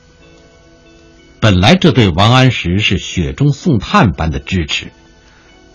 [1.46, 4.92] 本来这对王安石是雪中送炭般的支持，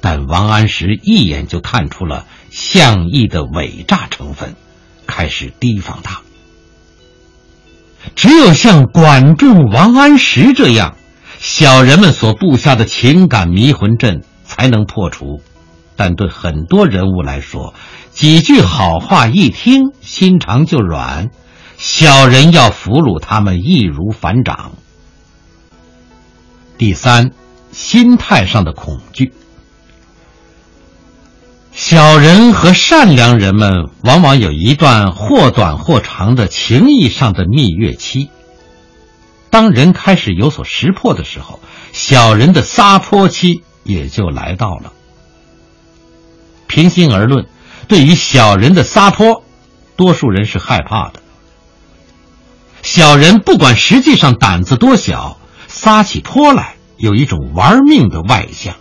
[0.00, 4.56] 但王安石一眼就看出了项义的伪诈成分，
[5.06, 6.22] 开始提防他。
[8.16, 10.96] 只有像管仲、王安石这样
[11.38, 15.40] 小人们所布下的情感迷魂阵才能破除。
[15.94, 17.74] 但对很多人物来说，
[18.10, 21.30] 几句好话一听，心肠就软，
[21.78, 24.72] 小人要俘虏他们易如反掌。
[26.80, 27.32] 第三，
[27.72, 29.34] 心态上的恐惧。
[31.72, 38.30] 小人和善良人们往往有一段或短或长的情谊上的蜜月期。
[39.50, 41.60] 当人开始有所识破的时候，
[41.92, 44.94] 小人的撒泼期也就来到了。
[46.66, 47.46] 平心而论，
[47.88, 49.44] 对于小人的撒泼，
[49.96, 51.20] 多数人是害怕的。
[52.80, 55.36] 小人不管实际上胆子多小。
[55.82, 58.74] 撒起泼来有一种玩命的外向。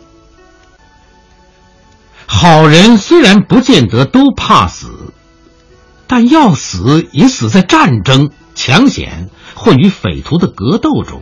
[2.26, 5.14] 好人虽然不见得都怕死，
[6.08, 11.22] 但要死也死在战争、抢险或与匪徒的格斗中。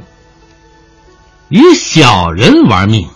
[1.49, 3.09] 与小人玩命，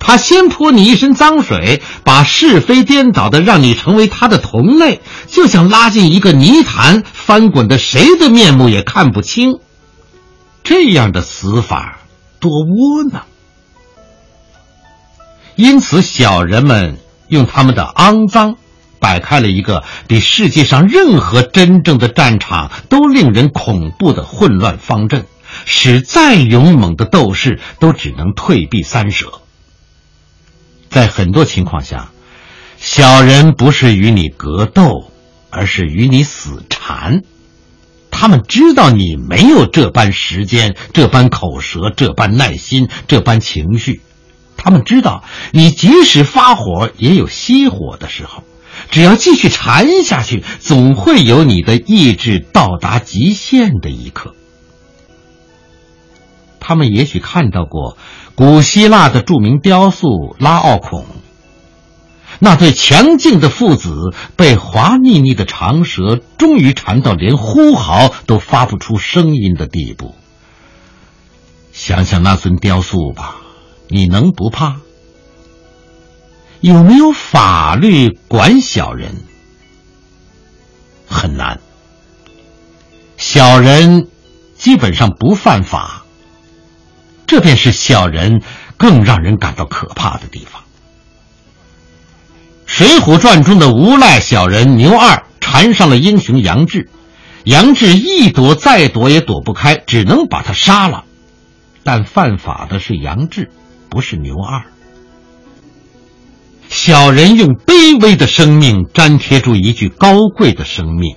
[0.00, 9.60] 他先泼你一身脏水，把是非颠倒的让你成为他的同类，就像拉进一个泥潭，翻滚的谁的面目也看不清。
[10.64, 12.00] 这样的死法
[12.40, 13.26] 多窝囊，
[15.56, 16.98] 因此小人们
[17.28, 18.56] 用他们的肮脏
[18.98, 25.26] 摆开了一个比世界上任何真正的战场都令人恐怖的混乱方阵，
[25.66, 29.42] 使再勇猛的斗士都只能退避三舍。
[30.88, 32.10] 在很多情况下，
[32.78, 35.10] 小人不是与你格斗，
[35.50, 37.22] 而是与你死缠。
[38.16, 44.02] 他们知道你没有这般时间、这般口舌、这般耐心、这般情绪。
[44.56, 48.44] 他们知道你即使发火也有熄火的时候。
[48.90, 54.34] 只要继续缠下去，总会有你的意志到达极限的一刻。
[56.60, 57.98] 他们也许看到过
[58.36, 61.04] 古希腊的著名雕塑拉奥孔。
[62.38, 70.14] 那对强劲的父子被滑腻腻的长舌终于缠到连呼嚎都发不出声音的地步。
[71.72, 73.36] 想想那尊雕塑吧，
[73.88, 74.76] 你能不怕？
[76.60, 79.22] 有没有法律管小人？
[81.06, 81.60] 很难。
[83.16, 84.08] 小人
[84.56, 86.04] 基本上不犯法，
[87.26, 88.42] 这便是小人
[88.76, 90.62] 更让人感到可怕的地方。
[92.76, 96.90] 《水浒传》中的无赖小人牛二缠上了英雄杨志，
[97.44, 101.04] 杨志一躲再躲也躲不开，只能把他杀了。
[101.84, 103.52] 但犯法的是杨志，
[103.88, 104.64] 不是牛二。
[106.68, 111.14] 小人用卑微的生命粘贴住一具高贵的生命。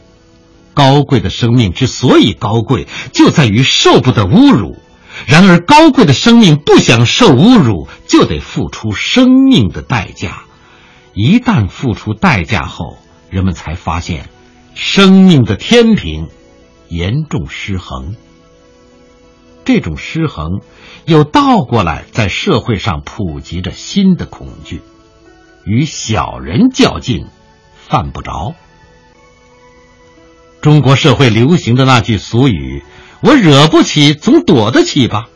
[0.75, 4.77] 高贵的生命之所以高贵，就在于受不得侮辱。
[5.25, 10.43] 然而，高贵的生命不想受侮辱，就得付出生命的代价。
[11.19, 12.95] 一旦付出代价后，
[13.31, 14.29] 人们才发现，
[14.75, 16.29] 生命的天平
[16.89, 18.15] 严重失衡。
[19.65, 20.61] 这种失衡，
[21.05, 24.83] 又倒过来在社会上普及着新的恐惧：
[25.65, 27.25] 与小人较劲，
[27.75, 28.53] 犯不着。
[30.61, 32.83] 中国社会流行的那句俗语
[33.21, 35.29] ：“我惹不起，总躲得起吧。”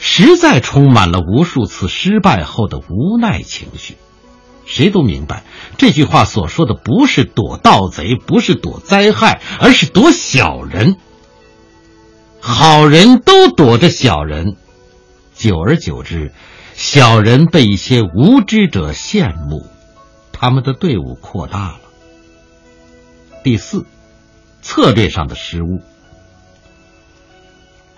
[0.00, 3.96] 实在充满了无数次失败后的无奈情绪。
[4.66, 5.44] 谁都明白，
[5.78, 10.96] 这句话所说的不是躲盗贼，不是躲灾害，而是躲小人。
[12.40, 14.56] 好人都躲着小人，
[15.34, 16.32] 久而久之，
[16.74, 19.66] 小人被一些无知者羡慕，
[20.32, 21.80] 他们的队伍扩大了。
[23.44, 23.86] 第四，
[24.62, 25.80] 策略上的失误。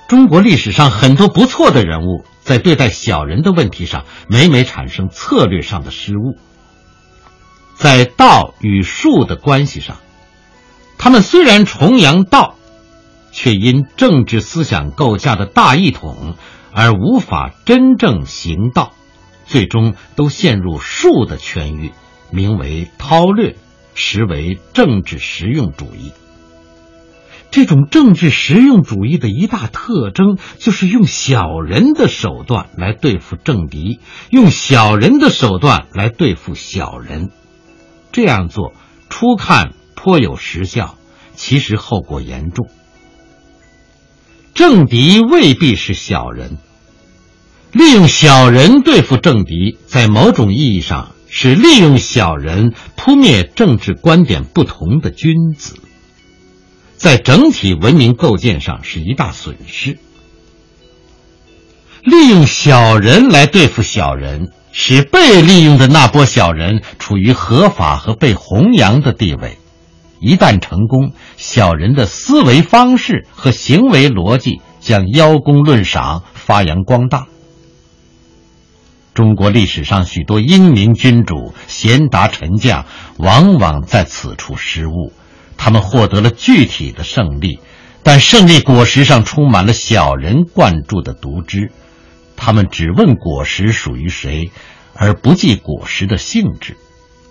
[0.07, 6.39] 中国历史上很多不错的人物，在对待小人的问题上，每每产生策略上的失误。
[7.79, 9.97] 在道与术的关系上，
[10.99, 12.57] 他们虽然崇洋道，
[13.33, 16.37] 却因政治思想构架的大一统
[16.73, 18.93] 而无法真正行道，
[19.47, 21.93] 最终都陷入术的圈域，
[22.31, 23.57] 名为韬略。
[24.01, 26.13] 实为政治实用主义。
[27.51, 33.99] 这种政治实用主义的一大特征，就是用小人的手段来对付政敌，
[34.31, 37.33] 用小人的手段来对付小人。
[38.13, 38.75] 这样做
[39.09, 40.97] 初看颇有实效，
[41.35, 42.69] 其实后果严重。
[44.55, 46.59] 政敌未必是小人，
[47.73, 51.13] 利用小人对付政敌，在某种意义上。
[51.31, 55.77] 是利用小人扑灭政治观点不同的君子，
[56.97, 59.99] 在整体文明构建上是一大损失。
[62.03, 69.59] 利用小人来对付小人，使被利用的那波小人处于合法和被弘扬的地位。
[70.21, 77.27] 一旦成功，小人的思维方式和行为逻辑将邀功论赏，发扬光大。
[79.15, 85.13] 中国历史上许多英明君主、贤达臣将，往往在此处失误。
[85.57, 87.59] 他们获得了具体的胜利，
[88.05, 91.73] 但胜利果实上充满了小人灌注的毒汁。
[92.39, 94.51] 他们只问果实属于谁，
[94.95, 96.79] 而不计果实的性质。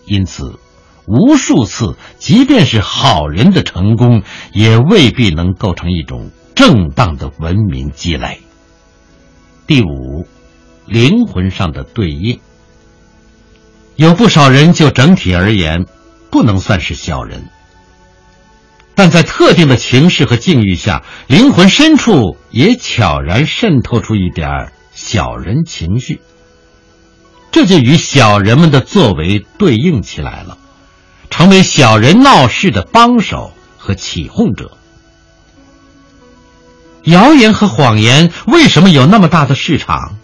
[0.05, 0.60] 因此，
[1.08, 4.22] 无数次，即便是好人的成功，
[4.53, 8.41] 也未必能构成一种正当的文明积累。
[9.66, 10.28] 第五。
[10.89, 12.39] 灵魂上的对应，
[13.97, 15.86] 有不少人就整体而言，
[16.32, 17.49] 不能算是小人，
[18.95, 26.22] 但在特定的情势和境遇下，灵魂深处也悄然渗透出一点儿小人情绪，
[27.52, 30.58] 这就与小人们的作为对应起来了，
[31.30, 34.76] 成为小人闹事的帮手和起哄者。
[37.04, 40.18] 谣言和谎言为什么有那么大的市场？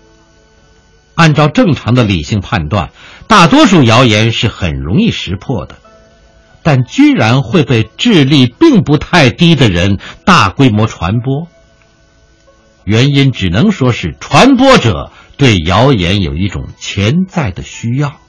[1.13, 2.89] 按照正常的理性判断，
[3.27, 5.77] 大多数谣言是很容易识破的，
[6.63, 11.47] 但居然会被智力并不太低的人大规模传播。
[12.85, 18.19] 原因只能说是传播者对谣言有一种潜在的需要。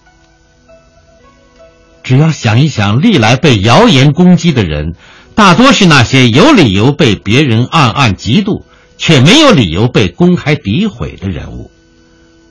[2.02, 4.94] 只要想一想，历来被谣言攻击的人，
[5.34, 8.64] 大多是那些有理由被别人暗暗嫉妒，
[8.98, 11.70] 却没有理由被公开诋毁的人物。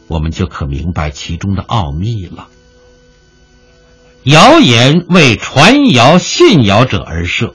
[0.08, 2.48] 我们就可明白其中的奥秘了。
[4.24, 7.54] 谣言为传谣信谣者而设，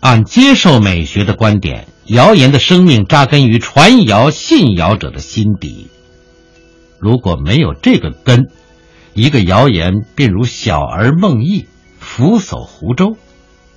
[0.00, 5.86] 按接受美学的观点，谣言的生命扎根于传谣信谣者的心底。
[6.98, 8.50] 如果没有这个根，
[9.14, 11.66] 一个谣言便如小儿梦呓，
[12.00, 13.16] 浮叟湖州，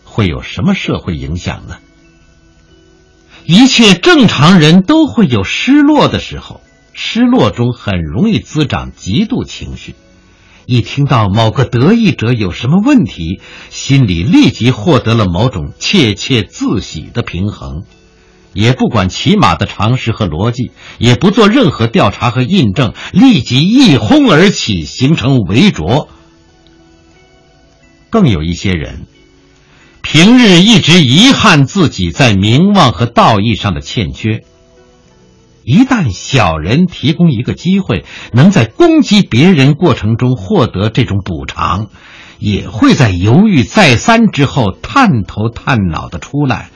[0.03, 1.77] 会有什么社会影响呢？
[3.45, 6.59] 一切正常人都会有失落的时候。
[6.91, 9.93] 失落中很容易滋长嫉妒情绪，
[10.65, 17.83] 一听到某个得意者有什么问题，心里立即获得了某种窃窃自喜的平衡，
[18.53, 26.07] 也不管起码的常识和逻辑，也不做任何调查和印证，立即一哄而起，形成围着。
[28.09, 29.07] 更有一些人，
[30.01, 34.43] 平日一直遗憾自己在名望和道义上的欠缺。
[35.63, 41.87] 一旦小人提供一个机会，能在攻击别人过程中获得这种补偿，
[42.37, 46.69] 也会在犹豫再三之后探头探脑的出来，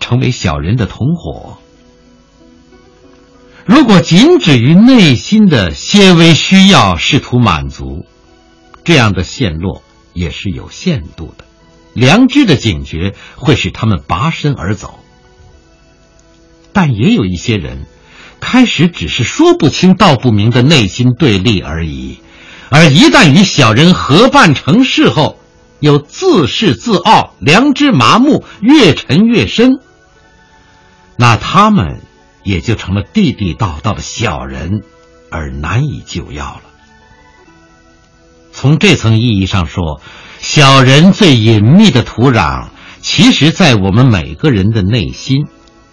[0.00, 1.58] 成为小人的同伙。
[3.64, 8.06] 如果仅止于内心的些微需要试图满足，
[8.84, 9.82] 这样的陷落
[10.14, 11.44] 也是有限度的。
[11.92, 14.98] 良知的警觉会使他们拔身而走，
[16.72, 17.86] 但也有一些人。
[18.40, 22.20] 开始只是说不清道不明的内心对立而已，
[22.70, 25.40] 而一旦与小人合办成事后，
[25.80, 29.80] 又自恃自傲，良知麻木，越沉越深，
[31.20, 32.00] 那他们
[32.44, 34.82] 也就成了地地道道的小人，
[35.32, 36.62] 而难以救药了。
[38.52, 40.00] 从这层意义上说，
[40.40, 42.68] 小人最隐秘的土壤，
[43.00, 45.48] 其实在我们每个人的内心。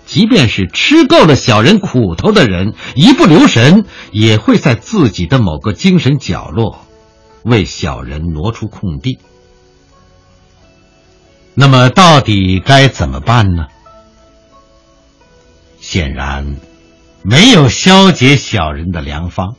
[0.06, 6.86] 即便是吃够了小人苦头的人，一不留神也会在自己的某个精神角落，
[7.44, 9.18] 为小人挪出空地。
[11.56, 13.66] 那么，到底该怎么办呢？
[15.96, 16.58] 显然，
[17.24, 19.56] 没有消解小人的良方。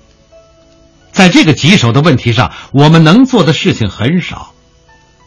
[1.11, 4.53] 在这个棘手的问题上，我们能做的事情很少。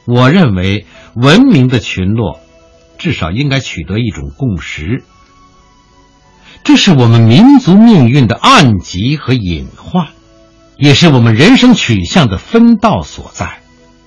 [0.05, 0.85] 我认为，
[1.15, 2.39] 文明的群落。
[2.99, 5.03] 至少应该取得一种共识，
[6.63, 10.09] 这是我们民族命运的暗疾和隐患，
[10.77, 13.61] 也是我们人生取向的分道所在。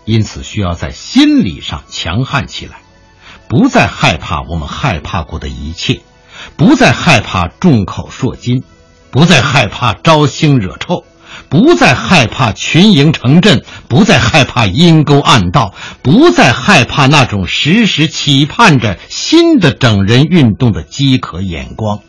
[0.04, 2.82] 因此，需要在心理上强悍起来，
[3.48, 6.02] 不再害怕我们害怕过的一切，
[6.56, 8.62] 不再害怕众口铄金，
[9.10, 11.04] 不再害怕招腥惹臭。
[11.48, 15.72] 不再害怕群营成阵，不再害怕阴沟暗道，
[16.02, 22.00] 不再害怕那种时时期盼着新的整人运动的饥渴眼光，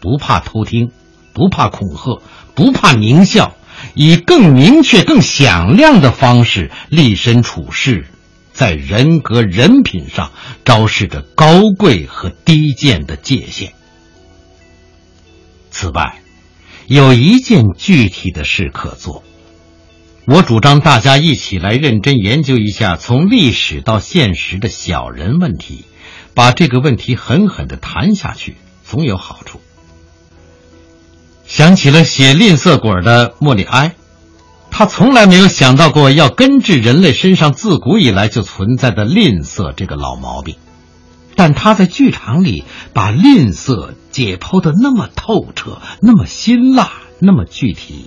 [0.00, 0.90] 不怕偷听，
[1.34, 2.22] 不怕恐吓，
[2.54, 3.54] 不怕狞笑，
[3.92, 8.06] 以更明确、更响亮的方式立身处世，
[8.54, 10.32] 在人格人品上
[10.64, 13.74] 昭示着高贵和低贱的界限。
[15.70, 16.20] 此外。
[16.86, 19.24] 有一件具体的事可做，
[20.26, 25.86] 我主张大家一起来认真研究一下从历史到现实的小人问题，
[26.34, 29.62] 把这个问题狠狠的谈下去，总有好处。
[31.46, 33.94] 想起了写吝啬鬼的莫里埃，
[34.76, 40.56] 他从来没有想到过要根治人类身上自古以来就存在的吝啬这个老毛病。
[41.36, 48.06] 但他在剧场里把吝啬解剖的那么透彻，那么辛辣，那么具体，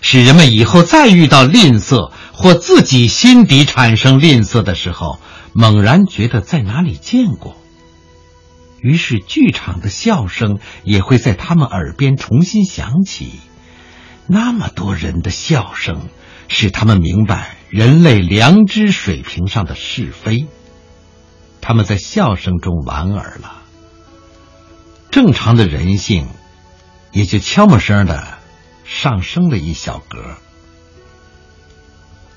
[0.00, 5.18] 使人们以后再遇到吝啬或自己心底产生吝啬的时候，
[5.52, 7.54] 猛然觉得在哪里见过。
[8.80, 13.28] 于是剧场的笑声也会在他们耳边重新响起，
[14.30, 16.08] 那么多人的笑声，
[16.48, 20.46] 使他们明白人类良知水平上的是非。
[21.62, 23.62] 他们在笑声中莞尔了，
[25.10, 26.28] 正常的人性
[27.10, 28.38] 也就悄没声的
[28.84, 30.36] 上升了一小格。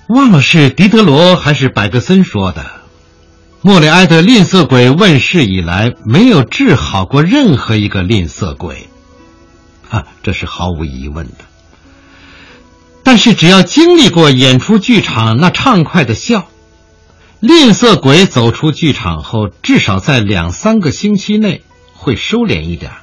[0.08, 2.82] 忘了是狄德罗还是百格森说的，
[3.62, 8.88] 莫里埃的吝啬鬼问世以来，没有治好过任何一个吝啬鬼，
[9.89, 11.51] 啊，这是毫无疑问的。
[13.12, 16.47] 但是只要经历过演出剧场那畅快的笑。
[17.41, 21.62] 吝啬鬼走出剧场后，至少在两三个星期内
[21.93, 22.93] 会收敛一点。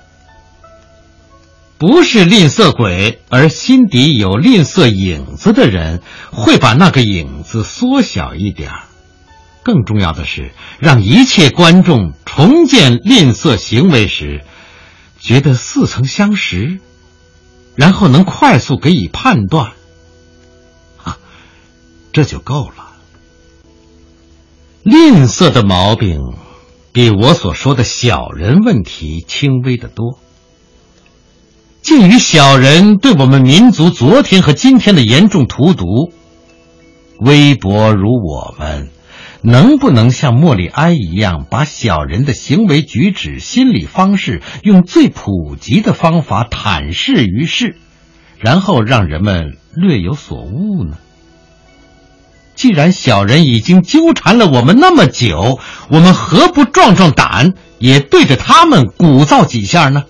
[1.77, 6.01] 不是吝啬鬼，而心底有吝啬影子的人，
[6.33, 8.71] 会把那个影子缩小一点。
[9.63, 14.43] 更重要的是，让一切观众重建吝啬行为时，
[15.21, 16.79] 觉得似曾相识，
[17.77, 19.73] 然后能快速给予判断。
[22.19, 22.97] 这就够了。
[24.83, 26.19] 吝啬的毛病，
[26.91, 30.19] 比我所说的小人问题轻微的多。
[31.81, 36.13] 鉴于小人对我们民族昨天和今天的严重荼毒，
[37.21, 38.91] 微薄如我们，
[39.43, 47.77] 能不能像莫里埃一样，把小人的行为举止、心理方式，用最普及的方法坦示于世，
[48.41, 50.99] 然后让人们略有所悟呢？
[52.59, 60.07] 既然小人已经纠缠了我们那么久，我们何不壮壮胆，也对着他们鼓噪几下呢？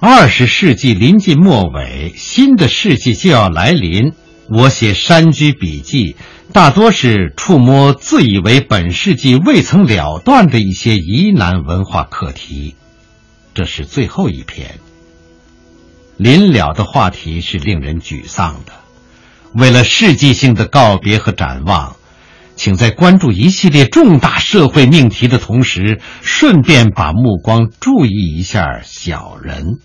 [0.00, 4.14] 二十世纪临近末尾，新的世纪就要来临。
[4.48, 6.16] 我写山居笔记，
[6.54, 12.74] 大多是触摸自以为本世纪未曾了断的一些疑难文化课题。
[13.52, 14.80] 这是最后一篇。
[16.16, 18.81] 临了的话题是令人沮丧的。
[19.54, 21.96] 为了世纪性的告别和展望，
[22.56, 29.78] 请在关注一系列重大社会命题的同时，顺便把目光注意一下小人。